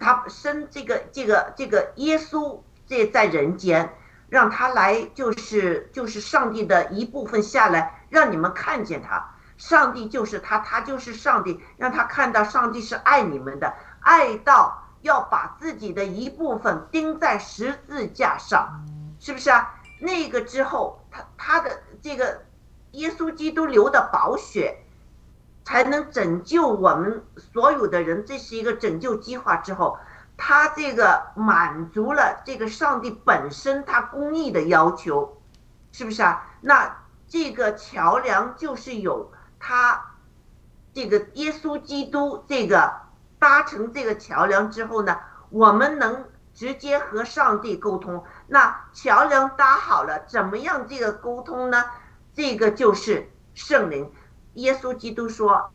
[0.00, 3.94] 他生这个这个这个耶稣这在人间，
[4.28, 18.84] 让他来就是就是上帝的一部分下来，让你们看见他，上帝就是他，他就是上帝，让他看到上帝是爱你们的，爱到要把自己的一部分钉在十字架上，
[19.20, 19.76] 是不是啊？
[20.00, 22.42] 那个之后，他他的这个
[22.92, 24.78] 耶稣基督流的宝血，
[25.64, 28.24] 才能拯救我们所有的人。
[28.26, 29.98] 这是一个拯救计划之后，
[30.36, 35.40] 他这个满足了这个上帝本身他公义的要求，
[35.92, 36.46] 是不是啊？
[36.60, 36.96] 那
[37.26, 40.14] 这个桥梁就是有他
[40.92, 42.92] 这个耶稣基督这个
[43.38, 45.18] 搭成这个桥梁之后呢，
[45.50, 46.24] 我们能。
[46.52, 51.84] 直接和上帝沟通，那桥梁搭好了，怎么样这个沟通呢？
[52.34, 54.12] 这个就是圣灵。
[54.54, 55.70] 耶稣基督说，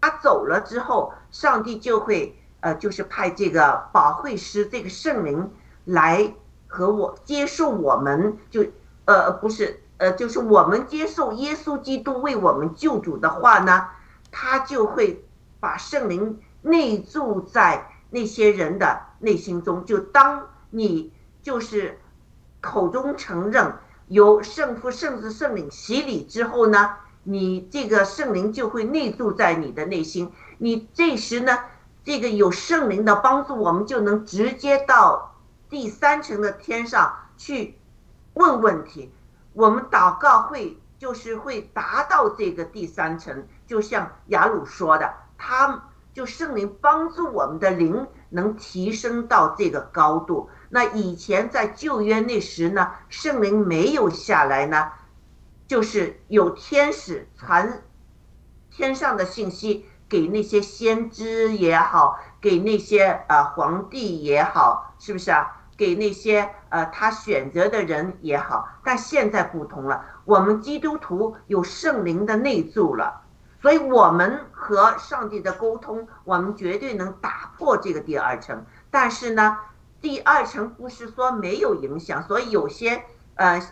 [0.00, 5.50] 他走了之后，上帝就会呃，就是派这个保惠师，这个圣灵
[5.84, 6.34] 来
[6.66, 8.64] 和我接受我们，就
[9.04, 13.88] 呃不是呃，就是我们接受耶稣基督为我们救主的话呢，
[14.30, 15.24] 他就会
[15.60, 17.88] 把圣灵内住在。
[18.14, 21.10] 那些人的内心中，就当你
[21.40, 21.98] 就是
[22.60, 23.72] 口中承认
[24.08, 30.32] 由圣父、圣子、圣灵洗礼之后呢，你这个圣灵就会内住在你的内心。
[30.58, 31.58] 你这时呢，
[32.04, 35.36] 这个有圣灵的帮助，我们就能直接到
[35.68, 37.78] 第三层的天上去
[38.34, 39.12] 问问题。
[39.52, 45.88] 我们祷告会就是会达到这个第三层，就像雅鲁说的，他。
[46.14, 50.50] 就圣灵帮助我们的灵能提升到这个高度。
[50.68, 54.92] 那以前在旧约那时呢，圣灵没有下来呢，
[55.72, 57.82] 就是有天使传
[58.70, 65.62] 天上的信息给那些先知也好，给那些呃皇帝也好，是不是啊？
[65.74, 68.68] 给那些呃他选择的人也好。
[68.84, 73.22] 但现在不同了，我们基督徒有圣灵的内助了。
[73.62, 78.66] 所以，我们和上帝的沟通，我们绝对能打破这个第二层。
[78.90, 79.56] 但是呢，
[80.02, 82.22] 第二层不是说没有影响。
[82.24, 83.02] 所以有些
[83.36, 83.62] 呃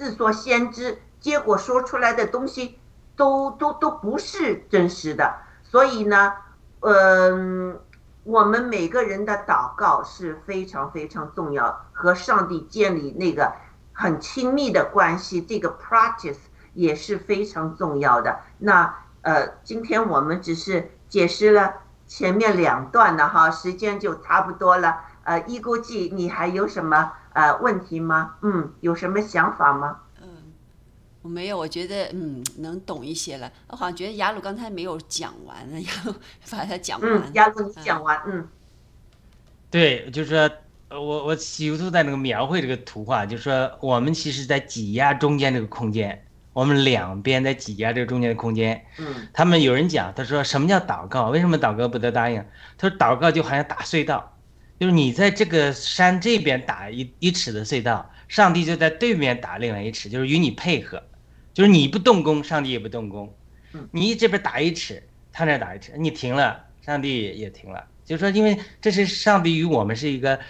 [0.00, 2.78] 自说先知，结果说出来的东西
[3.16, 5.34] 都都都不是真实的。
[5.62, 6.32] 所以呢，
[6.80, 7.78] 嗯，
[8.24, 13.52] 我们每个人的祷告是非常非常重要，和上帝建立那个
[13.92, 16.38] 很亲密的关系，这个 practice。
[16.72, 18.38] 也是非常重要的。
[18.58, 21.74] 那呃，今天我们只是解释了
[22.06, 25.00] 前面两段的哈，时间就差不多了。
[25.24, 28.36] 呃，一估计你还有什么呃问题吗？
[28.42, 29.98] 嗯，有什么想法吗？
[30.20, 30.28] 嗯，
[31.22, 33.50] 我没有，我觉得嗯能懂一些了。
[33.68, 36.14] 我好像觉得雅鲁刚才没有讲完呢， 雅鲁
[36.50, 37.10] 把它讲完。
[37.10, 38.48] 嗯，雅鲁你讲完，嗯。
[39.70, 40.50] 对，就是说，
[41.00, 46.26] 我我企图在那个描绘这个图画，就是说我们其实在挤压中间这个空间。
[46.52, 48.84] 我们两边在挤压这个中间的空间。
[48.98, 51.28] 嗯，他们有人讲，他说什么叫祷告？
[51.28, 52.44] 为什么祷告不得答应？
[52.76, 54.36] 他说祷告就好像打隧道，
[54.80, 61.02] 就是你在这个山这边打一一尺的隧道，上帝就在对面打另外一尺，就是与你配合，
[61.52, 63.30] 就是你不动工，上帝也不动工。
[63.90, 67.84] 你这边打一尺，他那打一尺，你停了，上帝也停了。
[68.06, 70.40] 就是说，因为这是上帝与我们是一个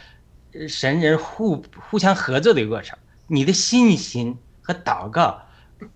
[0.69, 2.97] 神人互互相合作的一个过程。
[3.27, 5.43] 你的信心和祷告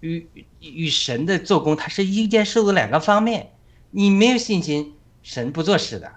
[0.01, 0.27] 与
[0.61, 3.53] 与神的做工，它是一件事的两个方面。
[3.93, 6.09] 你没有信心，神不做事的；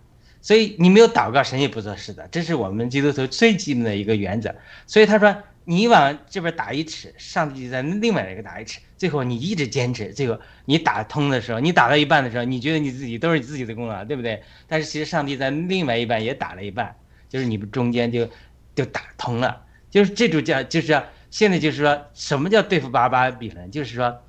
[0.48, 2.26] 所以你没有祷告，神也不做事的。
[2.32, 4.56] 这是我们基督徒最基本的一个原则。
[4.86, 5.36] 所以他说。
[5.70, 8.80] 你往这边打一尺，上帝就在另外一个打一尺。
[8.96, 14.42] 最后你一直坚持，最后你打通的时候，你打到一半的时候，你觉得你自己都是你自己的功劳，对不对？
[14.66, 16.96] 但是其实上帝在另外一半也打了一半，
[17.28, 18.30] 就是你们中间就
[18.74, 19.62] 就打通了。
[19.90, 23.70] 就是这种叫，就是现在就是说什么叫对付巴巴比伦？
[23.70, 24.22] 就是说，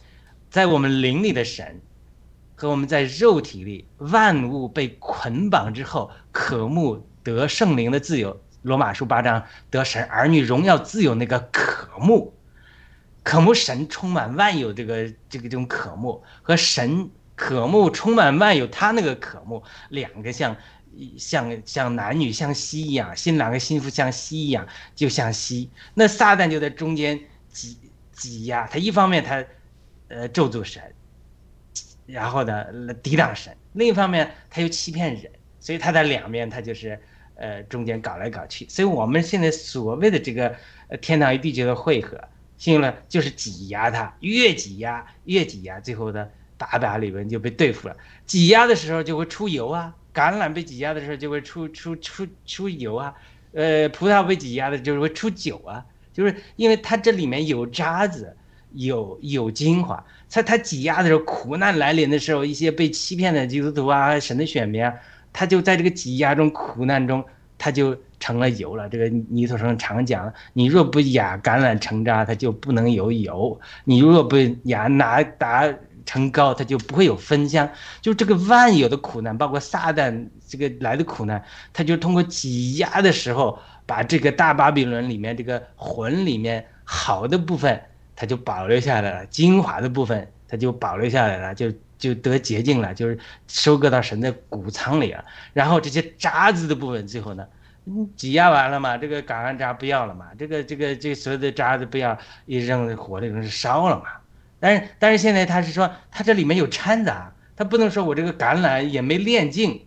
[0.51, 1.81] 在我们灵里的神
[2.61, 8.41] 和我们在肉体里万物被捆绑之后，渴慕得圣灵的自由。
[8.63, 12.35] 罗马书八章得神儿女荣耀自有那个渴慕，
[13.23, 20.57] 渴慕神充满万有这个这个这种渴慕和神渴慕充满万有他那个渴慕两个像
[21.17, 24.67] 像像男女像吸一样，新郎和新妇像吸一样，
[24.97, 25.71] 就像吸。
[25.95, 27.21] 那撒旦就在中间
[27.53, 27.79] 挤
[28.11, 29.45] 挤压他，一方面他
[30.09, 30.83] 呃咒诅神，
[32.09, 32.65] 然后呢
[33.03, 35.31] 抵挡神；另一方面他又欺骗人，
[35.61, 37.01] 所以他在两面他就是。
[37.41, 40.53] 呃，中间搞来搞去，所以我们现在所谓的这个
[40.89, 42.21] 呃天堂与地球的汇合，
[42.57, 47.97] 信了就是挤压它，越挤压越挤压，最后的大把理论就被对付了。
[48.27, 53.15] 挤压的时候就会出油啊，橄榄被挤压的时候就会出出出出油啊，
[53.53, 58.37] 呃，葡萄被挤压的就是会出酒啊，就是因为它这里面有渣子，
[58.73, 60.05] 有有精华。
[60.29, 64.93] 在它挤压的时候，苦难来临的时候，一些被欺骗的基督徒啊，神的选民啊。
[65.33, 67.25] 他就在这个挤压中、苦难中，
[67.59, 68.89] 他就成了油了。
[68.89, 75.73] 这个尼托生常讲：你若不压橄榄成渣，它就不能有油；你若不压拿达
[76.05, 77.69] 成膏，它就不会有分香。
[78.01, 81.43] 就这个万有的苦难，包括撒旦这个来的苦难，
[81.73, 87.81] 他就通过挤压的时候，把这个大巴比伦里面这个魂里面好的部分，
[88.19, 91.55] 他就保留下来了；精华的部分，他就保留下来了。
[91.55, 91.73] 就。
[91.99, 93.19] 就得洁净了，就是
[93.49, 95.25] 收割到神的谷仓里了。
[95.53, 97.45] 然后这些渣子的部分，最后呢，
[98.15, 102.17] 挤压完了嘛，这个橄榄渣不要了嘛，这个这个这所有的渣子不要，
[102.47, 104.05] 一扔火里扔是烧了嘛。
[104.61, 109.85] 但是但是现在他是说，他这里面有掺杂，他不能说我这个橄榄也没炼净，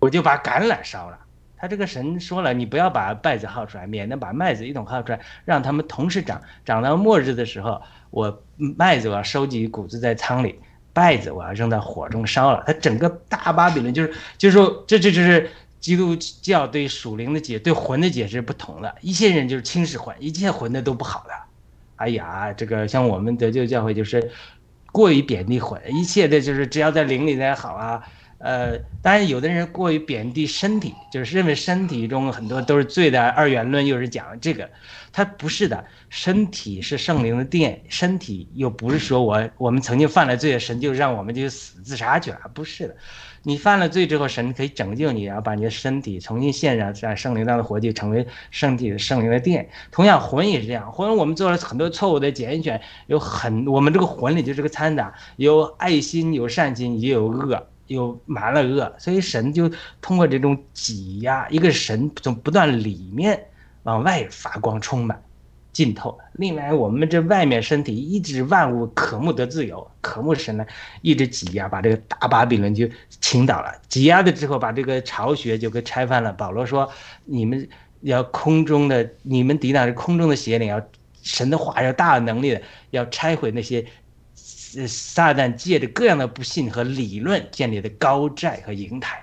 [0.00, 1.18] 我就把橄榄烧了。
[1.56, 10.58] 他这个神说了，你不要把稗子耗出来，免得把麦子一同耗出来，让他们同时长，长到末日的时候，我麦子我要收集谷子在仓里。
[10.94, 15.50] 稗子我要扔在火中烧了，他整个大巴比伦就是就是说，这这就是
[15.80, 18.94] 基督教对属灵的解对魂的解释不同的。
[19.00, 21.34] 一些人就是轻视魂，一切魂的都不好的。
[21.96, 24.30] 哎呀，这个像我们得救教会就是
[24.92, 28.00] 过于贬低魂，一切的就是只要在灵里才好啊。
[28.44, 33.26] 呃，当然有的人过于贬低身体，就是认为身体中很多都是罪的。
[33.30, 34.68] 二元论又是讲这个，
[35.12, 35.82] 他不是的。
[36.10, 42.94] 身体是圣灵的殿，身体又不是说我我们曾经犯了罪，神就让我们就死自杀去了，不是的。
[43.46, 49.66] 你犯了罪之后，神可以拯救你，然后把你的身体重新献上，在圣灵当中活祭，成为身体的圣灵的殿。
[49.90, 59.70] 同样，魂也是这样，魂我们做了很多错误的拣选，有很我们这个魂里就是个掺杂，有爱心，有善心，也有恶，又满了恶，所以神就
[60.00, 63.46] 通过这种挤压，一个神从不断里面
[63.84, 65.22] 往外发光，充满。
[65.72, 66.16] 浸透。
[66.34, 70.64] 另外，我们这外面身体一直万物渴慕得自由，渴慕神呢，
[71.02, 72.88] 一直挤压，把这个大巴比伦就
[73.20, 73.74] 倾倒了。
[73.88, 76.32] 挤压的之后，把这个巢穴就给拆翻了。
[76.32, 76.88] 保罗说
[77.26, 77.68] ：“你们
[78.02, 80.80] 要空中的，你们抵挡着空中的邪灵，要
[81.24, 83.84] 神的话要大能力的，要拆毁那些
[84.86, 89.22] 撒旦借着各样的不信和理论建立的高寨和营台。”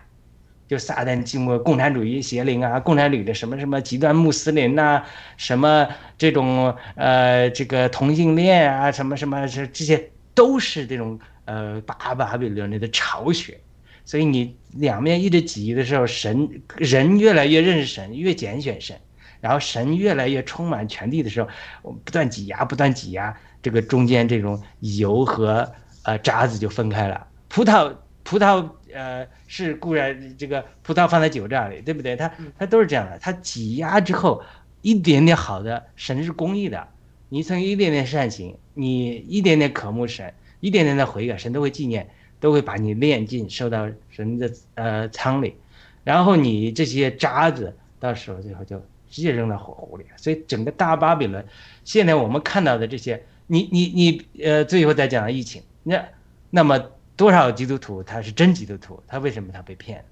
[0.72, 5.04] 就撒旦经过共产主义邪灵啊，共产主义的什么什么极端穆斯林呐，
[5.36, 5.86] 什么
[6.18, 13.60] 这种呃这个同性恋啊，什么什么这这些都是这种呃巴巴比伦的巢穴，
[14.06, 18.98] 所以你两面一直挤的时候，神人越来越认识神，越拣选神，
[19.42, 21.50] 然后神越来越充满全地的时候，
[21.82, 25.72] 我们不断挤压，不断挤压，这个中间这种油和
[26.04, 28.68] 呃渣子就分开了，葡萄葡萄。
[28.94, 32.14] 呃，是固然这个葡萄放在酒榨里，对不对？
[32.18, 32.30] 它
[32.60, 33.18] 它都是这样的。
[33.20, 34.44] 它挤压之后，
[34.82, 36.86] 一点点好的，神是公义的。
[37.30, 42.10] 你从一点点善行，你一点点渴慕神，一点点的悔改，神都会纪念，
[42.42, 45.56] 都会把你炼尽，收到神的呃仓里。
[46.04, 48.78] 然后你这些渣子，到时候最后就
[49.10, 50.04] 直接扔到火湖里。
[50.18, 51.46] 所以整个大巴比伦，
[51.86, 56.02] 现在我们看到的这些，你你你呃，最后再讲到疫情，那
[56.50, 56.80] 那么。
[57.18, 60.04] 多少基督徒他是真基督徒，他为什么他被骗，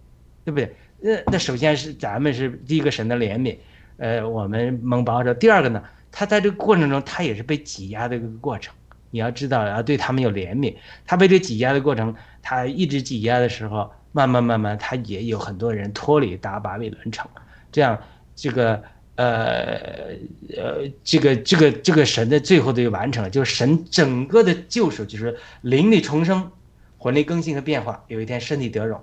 [0.45, 0.75] 对不对？
[0.99, 3.57] 那那首先是咱们是第一个神的怜悯，
[3.97, 5.33] 呃，我们蒙保守。
[5.33, 8.75] 第二个呢，他在这个过程中他也是被挤压的一个过程。
[9.09, 10.75] 你要知道，要对他们有怜悯。
[11.03, 12.13] 他被这挤压的过程，
[12.43, 17.27] 他一直挤压的时候，慢慢慢慢，他也有很多人脱离达巴比伦城，
[17.71, 17.99] 这样
[18.35, 18.83] 这个。
[19.19, 20.15] 呃
[20.55, 26.49] 呃，这个这个这个神的最后的完成了，就是神整个的救赎，就是灵力重生、
[26.97, 28.97] 魂力更新和变化，有一天身体得荣，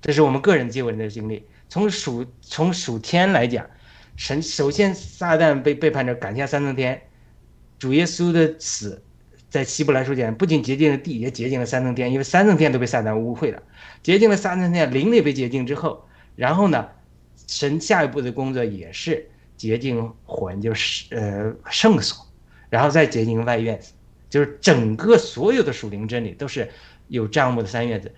[0.00, 1.44] 这是我们个人救恩的经历。
[1.68, 3.66] 从属从属天来讲，
[4.14, 7.02] 神首先撒旦被背叛者赶下三层天，
[7.80, 9.02] 主耶稣的死，
[9.50, 13.60] 在希伯来书讲不仅洁净了地，也洁净了三层天，因为三层天都被撒旦污秽了，
[14.04, 16.06] 洁净了三层天，灵力被洁净之后，
[16.36, 16.86] 然后呢，
[17.48, 19.28] 神下一步的工作也是。
[19.58, 22.26] 洁净魂就是呃圣所，
[22.70, 23.92] 然后再洁净外院子，
[24.30, 26.70] 就是整个所有的属灵真理都是
[27.08, 28.14] 有账目的三院子，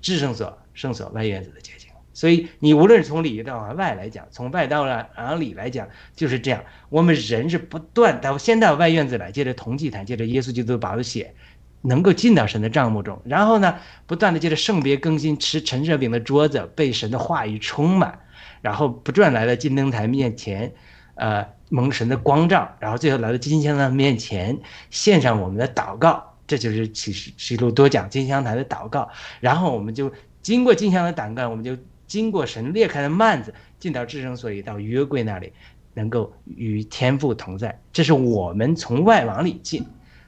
[0.00, 1.90] 至圣所、圣所、外院子的洁净。
[2.16, 6.64] 所以你无论是从里到外来讲，从外到往里来讲，就是这样。
[6.88, 11.34] 我们人是不断到先到外院子来，借着同祭坛，借着耶稣基督宝血，
[11.80, 18.20] 能够进到神的账目中，然后呢，不断的借着圣别更新，吃陈设饼的桌子，被神的话语充满。
[18.64, 20.72] 然后不断来到金灯台面前，
[21.16, 24.58] 呃，蒙神的光照，然后最后来到金香坛面前，
[24.88, 29.10] 献上我们的祷告，这就是启示启录多讲金香台的祷告。
[29.40, 30.10] 然后我们就
[30.40, 31.76] 经过金香的胆干，我们就
[32.06, 35.52] 经过神裂开的幔子，进到至圣所里，到约柜那里，
[35.92, 37.78] 能够与天父同在。
[37.92, 39.84] 这是我们从外往里进，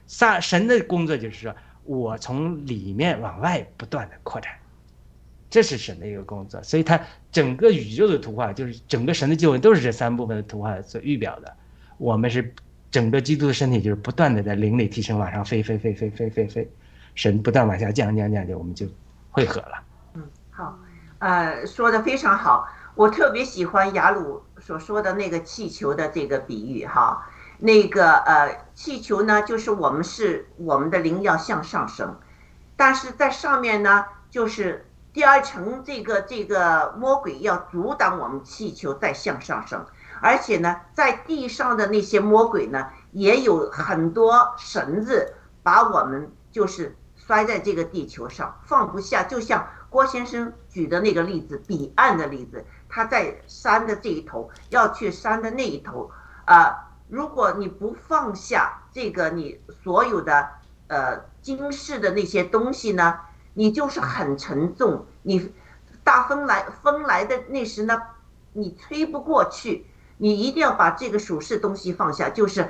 [0.07, 4.53] 撒神的工作就是说我从里面往外不断的扩展。
[5.48, 7.01] 这是神的一个工作，所以它
[7.31, 11.56] 整个宇宙的图画，就是整个神的救恩，都是这三部分的图画所预表的。
[11.98, 12.52] 我们是
[12.90, 16.68] 整个基督的身体，就是不断的在灵里提升，往上飞飞飞飞飞飞飞，
[17.14, 18.86] 神不断往下降降降降，我们就
[19.31, 19.82] 汇合了。
[20.14, 20.77] 嗯，好，
[21.20, 27.24] 呃，说的非常好，我特别喜欢雅鲁所说的那个气球的这个比喻哈，
[27.60, 32.18] 那个呃，气球呢，就是我们是我们的灵要向上升，
[32.74, 34.86] 但是在上面呢，就是。
[35.17, 39.83] 第二层，这个这个魔鬼要阻挡我们气球再向上升，
[40.21, 45.33] 而且呢，在地上的那些魔鬼呢，也有很多绳子
[45.63, 49.23] 把我们就是摔在这个地球上放不下。
[49.23, 56.11] 就像郭先生举的那个例子，彼岸的例子，他在山的这一头要去山的那一头
[56.45, 60.47] 啊，如果你不放下这个你所有的
[60.89, 63.19] 呃今世的那些东西呢？
[63.59, 65.51] 你就是很沉重，你
[66.05, 68.03] 大风来风来的那时呢，
[68.53, 69.87] 你吹不过去，
[70.19, 72.28] 你一定要把这个属世东西放下。
[72.28, 72.69] 就是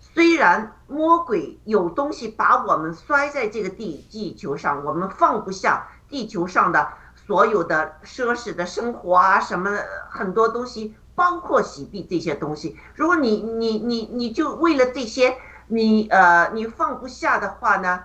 [0.00, 9.70] 虽然魔鬼有东西把我们摔在这个地地球上，我们放不下地球上的所有的奢侈的生活啊，什么
[10.08, 12.74] 很多东西，包括洗币这些东西。
[12.94, 15.36] 如果你你你你就为了这些，
[15.66, 18.04] 你呃你放不下的话呢？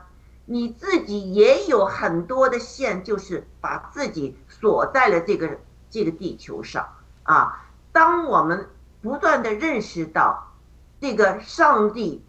[0.51, 5.57] 你自己也有很多的线，就是把自己锁在了这个
[5.89, 6.85] 这个地球上
[7.23, 7.63] 啊。
[7.93, 8.69] 当我们
[9.01, 10.51] 不断的认识到
[10.99, 12.21] 这个上帝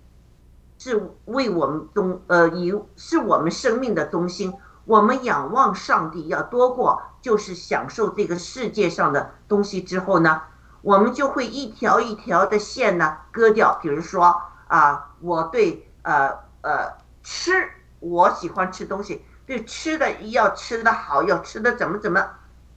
[0.78, 4.54] 是为我们中呃以是我们生命的中心，
[4.84, 10.42] 我们仰望上帝要多过就是享受这个世界上的东西之后呢，
[10.82, 13.76] 我们就会一条一条的线呢割掉。
[13.82, 16.92] 比如说啊，我对呃呃
[17.24, 17.68] 吃。
[18.02, 22.30] 我喜欢吃东西，对吃的要吃的好，要吃的怎么怎么，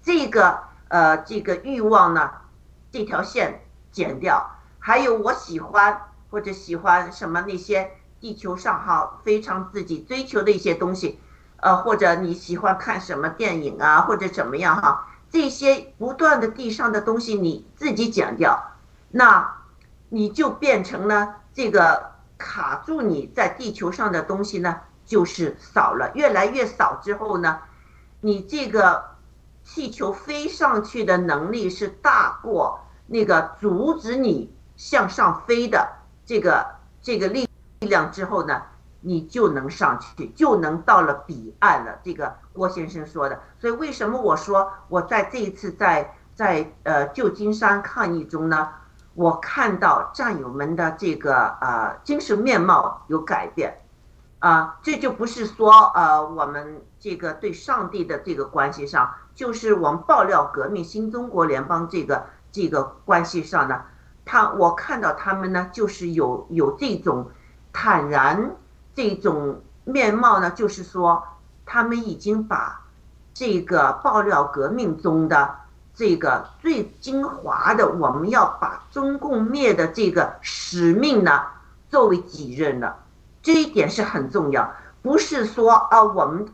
[0.03, 2.29] 这个呃这个欲望呢，
[2.91, 3.61] 这条线
[3.91, 4.51] 剪掉。
[4.77, 5.99] 还有我喜欢
[6.29, 7.89] 或者喜欢什么那些
[8.19, 11.19] 地球上哈非常自己追求的一些东西，
[11.57, 18.73] 呃或者你喜欢看什么电影啊或者怎么样哈，这些不断的地上的东西你自己剪掉，
[19.09, 19.57] 那
[20.09, 24.81] 你就变成了这个卡住你在地球上的东西呢。
[25.05, 27.59] 就是少了，越来越少之后呢，
[28.21, 29.03] 你这个
[29.63, 35.87] 气球飞上去的能力是大过那个阻止你向上飞的
[36.25, 36.65] 这个
[37.01, 37.47] 这个力
[37.79, 38.61] 力量之后呢，
[39.01, 41.99] 你就能上去，就能到了彼岸了。
[42.03, 48.69] 这个郭先生说的，所以为什么我说我在这一次在在呃旧金山抗议中呢，
[49.13, 53.81] 我看到战友们的这个呃精神面貌有改变。
[54.45, 63.81] 啊，这就不是说，呃，我们这个对上帝的这个关系上，就是我们爆料革命新中国联邦这个这个关系上呢，
[64.23, 67.27] 他我看到他们呢，就是有有这种
[67.73, 68.55] 坦然
[68.93, 71.23] 这种面貌呢，就是说
[71.65, 72.85] 他们已经把
[73.33, 75.55] 这个爆料革命中的
[75.95, 81.41] 这个最精华的，我们要把中共灭的这个使命呢，
[81.89, 82.97] 作为己任了。
[83.45, 84.73] 这一点是很重要，
[85.03, 86.47] 不是说啊，我们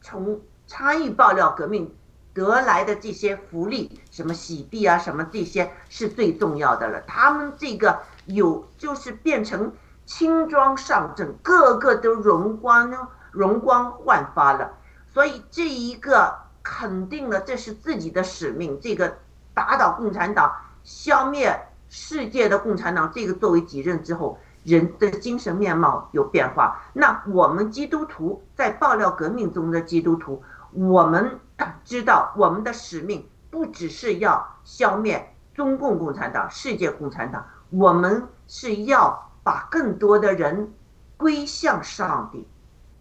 [0.00, 1.94] 从参与爆料革命
[2.32, 7.02] 得来的这些福利，什么洗币啊，什么这些是最重要的了。
[7.02, 9.70] 他们这个有就是变成
[10.06, 12.90] 轻装上阵，个个都容光
[13.30, 14.72] 容光焕发了。
[15.12, 19.18] 所以这一个肯定了这是自己的使命，这个
[19.52, 20.50] 打倒共产党，
[20.82, 21.54] 消灭
[21.90, 24.38] 世界的共产党，这个作为己任之后。
[24.64, 31.38] 人的精神面貌有变化，那我们基督徒在爆料革命中的基督徒，我们
[31.84, 40.72] 知道我们的使命不只是要消灭中共共产党、世界共产党，我们是要把更多的人
[41.16, 42.46] 归向上帝，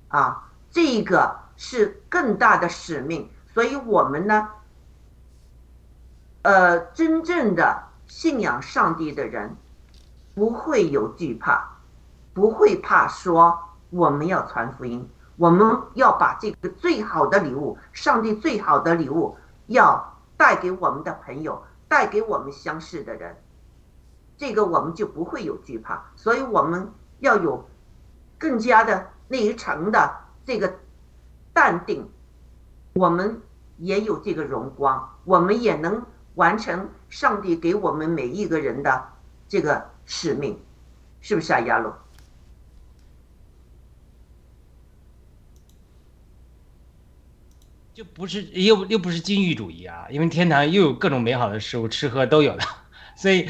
[0.07, 3.29] 啊，这个是更大的使命。
[3.53, 4.49] 所以，我们呢，
[6.43, 9.55] 呃，真正的信仰上帝的人。
[10.37, 11.67] 不会有惧怕，
[12.31, 13.57] 不会怕说
[13.89, 19.35] 我们要传福音，我们要把这个最好的礼物，上帝最好的礼物，
[19.65, 23.35] 要带给我们的朋友，带给我们相识的人，
[24.37, 26.87] 这个我们就不会有惧怕，所以我们
[27.17, 27.67] 要有
[28.37, 30.71] 更加的那一层的这个
[31.51, 32.07] 淡定，
[32.93, 33.41] 我们
[33.77, 36.05] 也有这个荣光，我们也能
[36.35, 39.03] 完成上帝给我们每一个人的
[39.47, 39.96] 这个。
[40.07, 40.57] 使命，
[41.21, 41.91] 是不是啊，亚鲁？
[47.93, 52.63] 就不是又又不是禁欲主义啊，因为天堂又有各种美好的事物，吃喝都有的，
[53.17, 53.49] 所以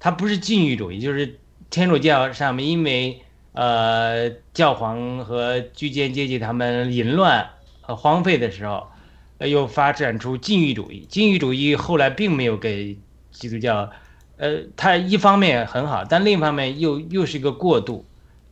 [0.00, 3.20] 它不是禁欲主义，就是天主教上面因为
[3.52, 8.88] 呃教皇和居间阶级他们淫乱和荒废的时候，
[9.40, 11.04] 又发展出禁欲主义。
[11.10, 12.96] 禁欲主义后来并没有给
[13.32, 13.90] 基督教。
[14.38, 18.04] 呃，它一方面很好，但另一方面又又是一个过渡。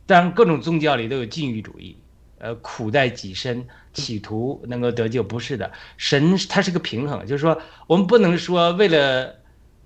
[0.05, 1.97] 当然，各种宗教里都有禁欲主义，
[2.39, 5.69] 呃，苦在己身，企图能够得救，不是的。
[5.97, 9.35] 神它是个平衡，就是说，我们不能说为了，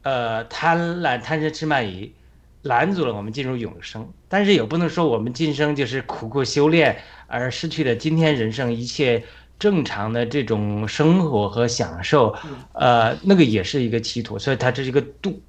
[0.04, 2.14] 呃，贪婪、贪嗔痴慢疑，
[2.62, 9.24] 拦阻了我们进入永生，但是也不能说我们今生就是苦苦修炼而失去了今天人生一切
[9.58, 12.36] 正常的这种生活和享受，
[12.74, 15.42] 呃，那个也是一个企图，所以它这是一个度。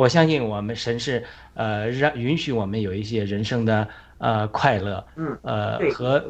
[0.00, 1.22] 我相信我们神是，
[1.52, 3.86] 呃，让允许我们有一些人生的
[4.16, 6.24] 呃快乐，嗯，呃和，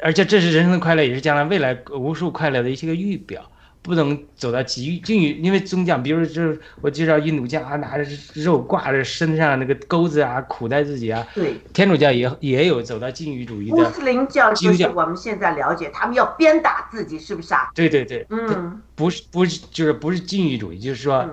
[0.00, 3.50] 而且这是人生的快乐，也是将来未来无数快乐的一些个预表。
[3.82, 11.24] 不能走到极欲禁欲，因为宗教，比如就是我介绍印度教啊，拿着肉挂着身上那个钩子啊，苦待自己啊。
[11.32, 13.76] 对，天主教也也有走到禁欲主义的。
[13.76, 17.70] 穆斯林教就是我们现在了解，他们要鞭打自己，是不是啊？
[17.76, 21.24] 对对对，嗯，不是不是就是不是禁欲主义，就是说。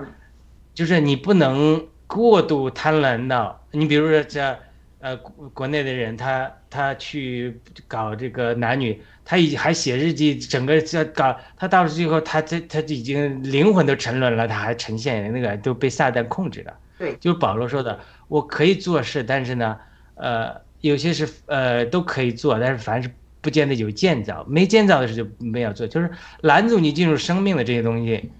[0.74, 4.58] 就是你不能过度贪婪到，你比如说这，
[4.98, 16.74] 呃，国内的人他他去搞这个男女，他已还写日记，整个这搞他到了最后，他他他已经灵魂都沉沦了，他还呈现那个都被撒旦控制了。
[16.98, 17.98] 对，就是保罗说的，
[18.28, 19.76] 我可以做事，但是呢，
[20.14, 23.10] 呃，有些是呃都可以做，但是凡是
[23.40, 26.10] 不见得有建造，没建造的事就没有做，就是
[26.40, 28.30] 拦阻你进入生命的这些东西。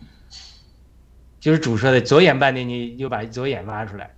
[1.45, 4.15] 就是主说的左眼半点，你就把左眼挖出来，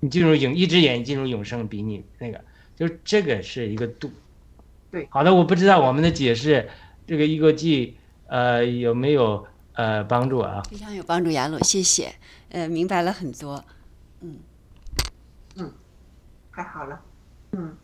[0.00, 2.40] 你进入永一只眼进入永生，比你那个，
[2.74, 4.10] 就是这个是一个度。
[4.90, 6.70] 对，好的，我不知道我们的解释，
[7.06, 10.62] 这个一个记，呃，有没有呃帮助啊？
[10.70, 12.14] 非常有帮助，雅鲁，谢谢，
[12.48, 13.62] 呃，明白了很多，
[14.22, 14.38] 嗯，
[15.56, 15.70] 嗯，
[16.54, 17.02] 太好了，
[17.50, 17.76] 嗯，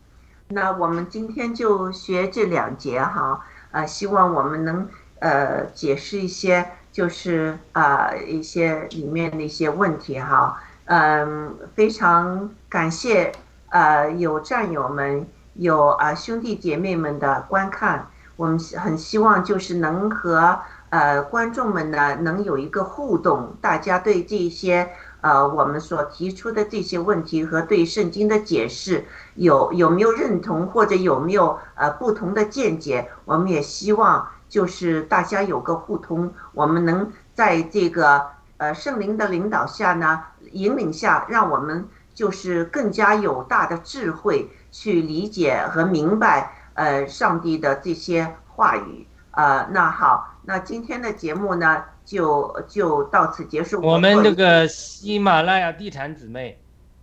[0.47, 4.89] 那我们今天就学这两节哈，呃，希望我们能
[5.19, 6.71] 呃解释一些。
[6.91, 13.31] 就是啊，一些里面的一些问题哈，嗯，非常感谢
[13.69, 20.59] 呃有战友们有啊兄弟姐妹们的观看，我们很希望就是能和
[20.89, 24.89] 呃观众们呢能有一个互动，大家对这些
[25.21, 29.05] 呃我们所提出的这些问题和对圣经的解释
[29.35, 34.27] 有有没有认同或者有没有呃不同的见解，我们也希望。
[34.49, 38.25] 就是大家有个互通，我们能在这个
[38.57, 53.79] 呃圣灵的领导下呢，引领下，让我们就是更加有大的智慧去理解和明白呃上帝的这些话语呃，那好，那今天的节目呢就就到此结束。
[53.81, 56.59] 我们这个喜马拉雅地产姊妹，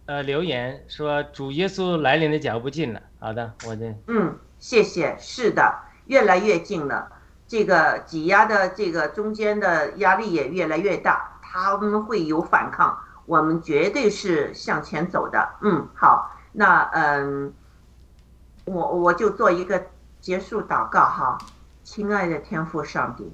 [0.06, 3.00] 呃留言说主耶稣来临的脚步近了。
[3.20, 5.86] 好的，我这嗯，谢谢，是的。
[6.06, 7.08] 越来越近了，
[7.48, 15.48] 这个挤压的这个中间的压力也越来越大，他们会有反抗，我们绝对是向前走的。
[15.60, 17.52] 嗯，好，那嗯，
[18.64, 19.86] 我我就做一个
[20.20, 21.38] 结束祷告哈，
[21.84, 23.32] 亲爱的天父上帝，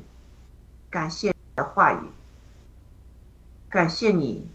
[0.91, 2.01] 感谢你的话语，
[3.71, 4.47] 感谢你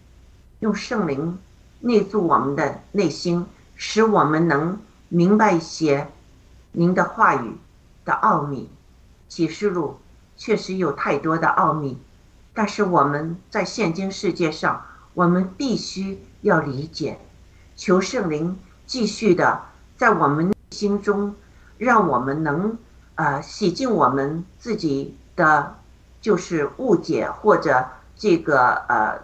[0.59, 1.39] 用圣灵
[1.79, 4.79] 内住我们的内心，使我们能
[5.09, 6.07] 明白一些
[6.73, 7.57] 您的话语
[8.05, 8.69] 的奥秘。
[9.27, 9.99] 启示录
[10.35, 11.97] 确实有太多的奥秘，
[12.53, 17.19] 但是我们在现今世界上，我们必须要理解。
[17.75, 19.61] 求圣灵继续的
[19.95, 21.35] 在我们心中，
[21.77, 22.77] 让我们能
[23.15, 25.75] 呃洗净我们自己的
[26.21, 27.85] 就是误解或者
[28.15, 29.19] 这个呃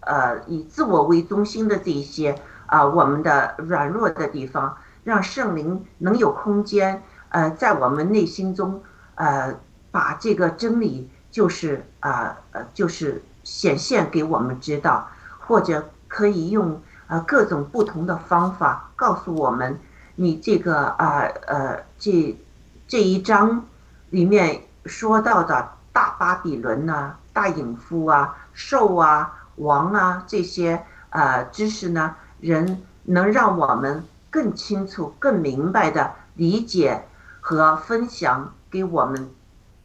[0.00, 2.34] 呃以自我为中心的这一些
[2.66, 8.82] 啊我们的软弱的地方，让圣灵能有空间呃在我们内心中。
[9.20, 9.54] 呃，
[9.90, 15.06] 把这个真理就是啊呃，就是显现给我们知道，
[15.38, 19.78] 或者可以用呃各种不同的方法告诉我们，
[20.14, 22.34] 你这个啊呃这
[22.88, 23.62] 这一章
[24.08, 37.04] 里面说到的大巴比伦呐、大隐夫啊、兽啊、王啊这些呃知识呢，人能让我们更清楚、更明白的理解
[37.42, 38.54] 和分享。
[38.70, 39.28] 给我们，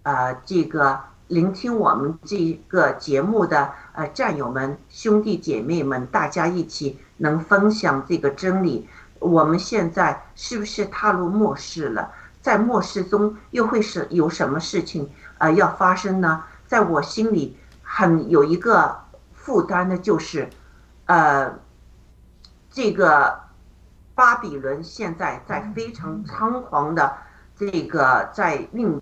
[0.03, 8.87] 呃，这个聆听我们这个节目的呃战友们、兄弟姐妹们，大家一起能分享这个真理。
[9.19, 12.11] 我们现在是不是踏入末世了？
[12.41, 15.09] 在末世中又会是有什么事情
[15.39, 16.43] 呃要发生呢？
[16.67, 18.95] 在我心里很有一个
[19.33, 20.47] 负担的就是，
[21.05, 21.57] 呃，
[22.69, 23.39] 这个
[24.13, 27.24] 巴比伦现在在非常猖狂的。
[27.57, 29.01] 这个在运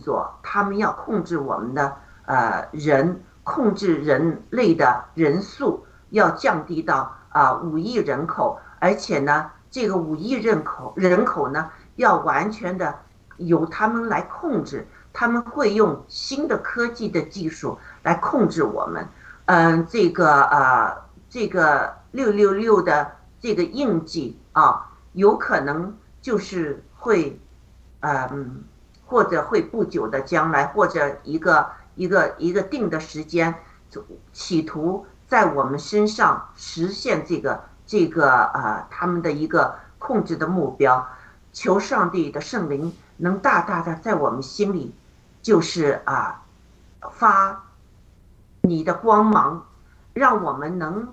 [0.00, 12.92] 作，他们要控制我们的呃人，控制人类的人数要降低到啊五亿人口，而且呢，这个五亿人口人口呢要完全的
[13.36, 19.06] 由他们来控制，他们会用新的科技的技术来控制我们。
[19.46, 20.96] 嗯，这个呃
[21.28, 27.38] 这个六六六的这个印记啊，有可能就是会。
[28.00, 28.64] 嗯，
[29.06, 33.54] 或者会不久的将来，或者一个一个一个定的时间，
[34.32, 41.06] 企图在我们身上实现这个这个呃他们的一个控制的目标。
[41.52, 44.94] 求上帝的圣灵能大大的在我们心里，
[45.42, 46.44] 就是啊
[47.10, 47.64] 发
[48.60, 49.66] 你的光芒，
[50.12, 51.12] 让我们能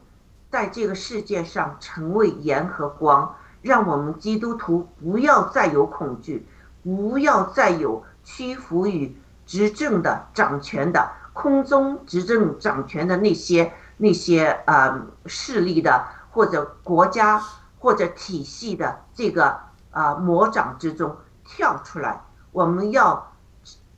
[0.52, 6.48] 在这个世界上成为盐和光，让我们基督徒不要再有恐惧。
[6.88, 9.14] 不要再有屈服于
[9.46, 17.44] 执政的掌权的空中执政掌权的那些那些呃势力的或者国家
[17.78, 19.58] 或者体系的这个
[19.92, 22.22] 啊魔掌之中跳出来。
[22.54, 23.34] 我们要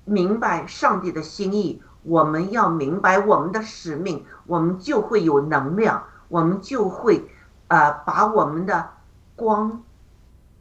[0.05, 7.29] 明白上帝的心意，我们要明白我们的使命，我们就会有能量，我们就会
[7.67, 8.89] 呃把我们的
[9.35, 9.83] 光。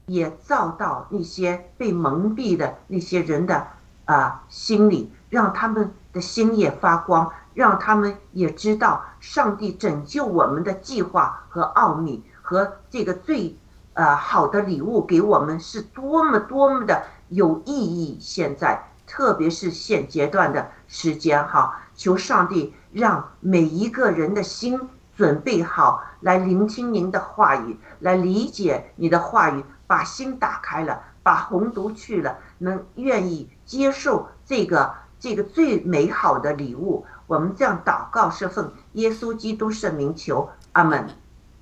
[0.08, 3.66] 也照到那些被蒙蔽的那些人的
[4.06, 13.54] 啊心里，让他们的心也发光，让他们也知道上帝拯救我们的计划和奥秘和这个最
[13.92, 18.16] 呃好的礼物给我们是多么多么的有意义。
[18.18, 24.80] 现在，特别是现阶段的时间哈，求上帝让每一个人的心
[25.14, 29.62] 准备好来聆听您的话语，来理解你的话语。
[29.88, 37.04] 把心打开了，把红毒去了，能愿意接受这个这个最美好的礼物。
[37.26, 41.08] 我们这样祷告是奉耶稣基督圣名求，阿门，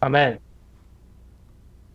[0.01, 0.39] 阿门。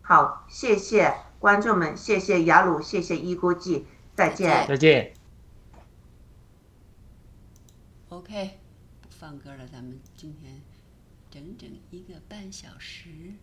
[0.00, 5.14] 好，谢谢观众们，谢谢雅鲁，谢谢一锅记，再见，再见。
[8.08, 8.58] OK，
[9.00, 10.60] 不放歌了，咱们今天
[11.30, 13.34] 整整一个半小时。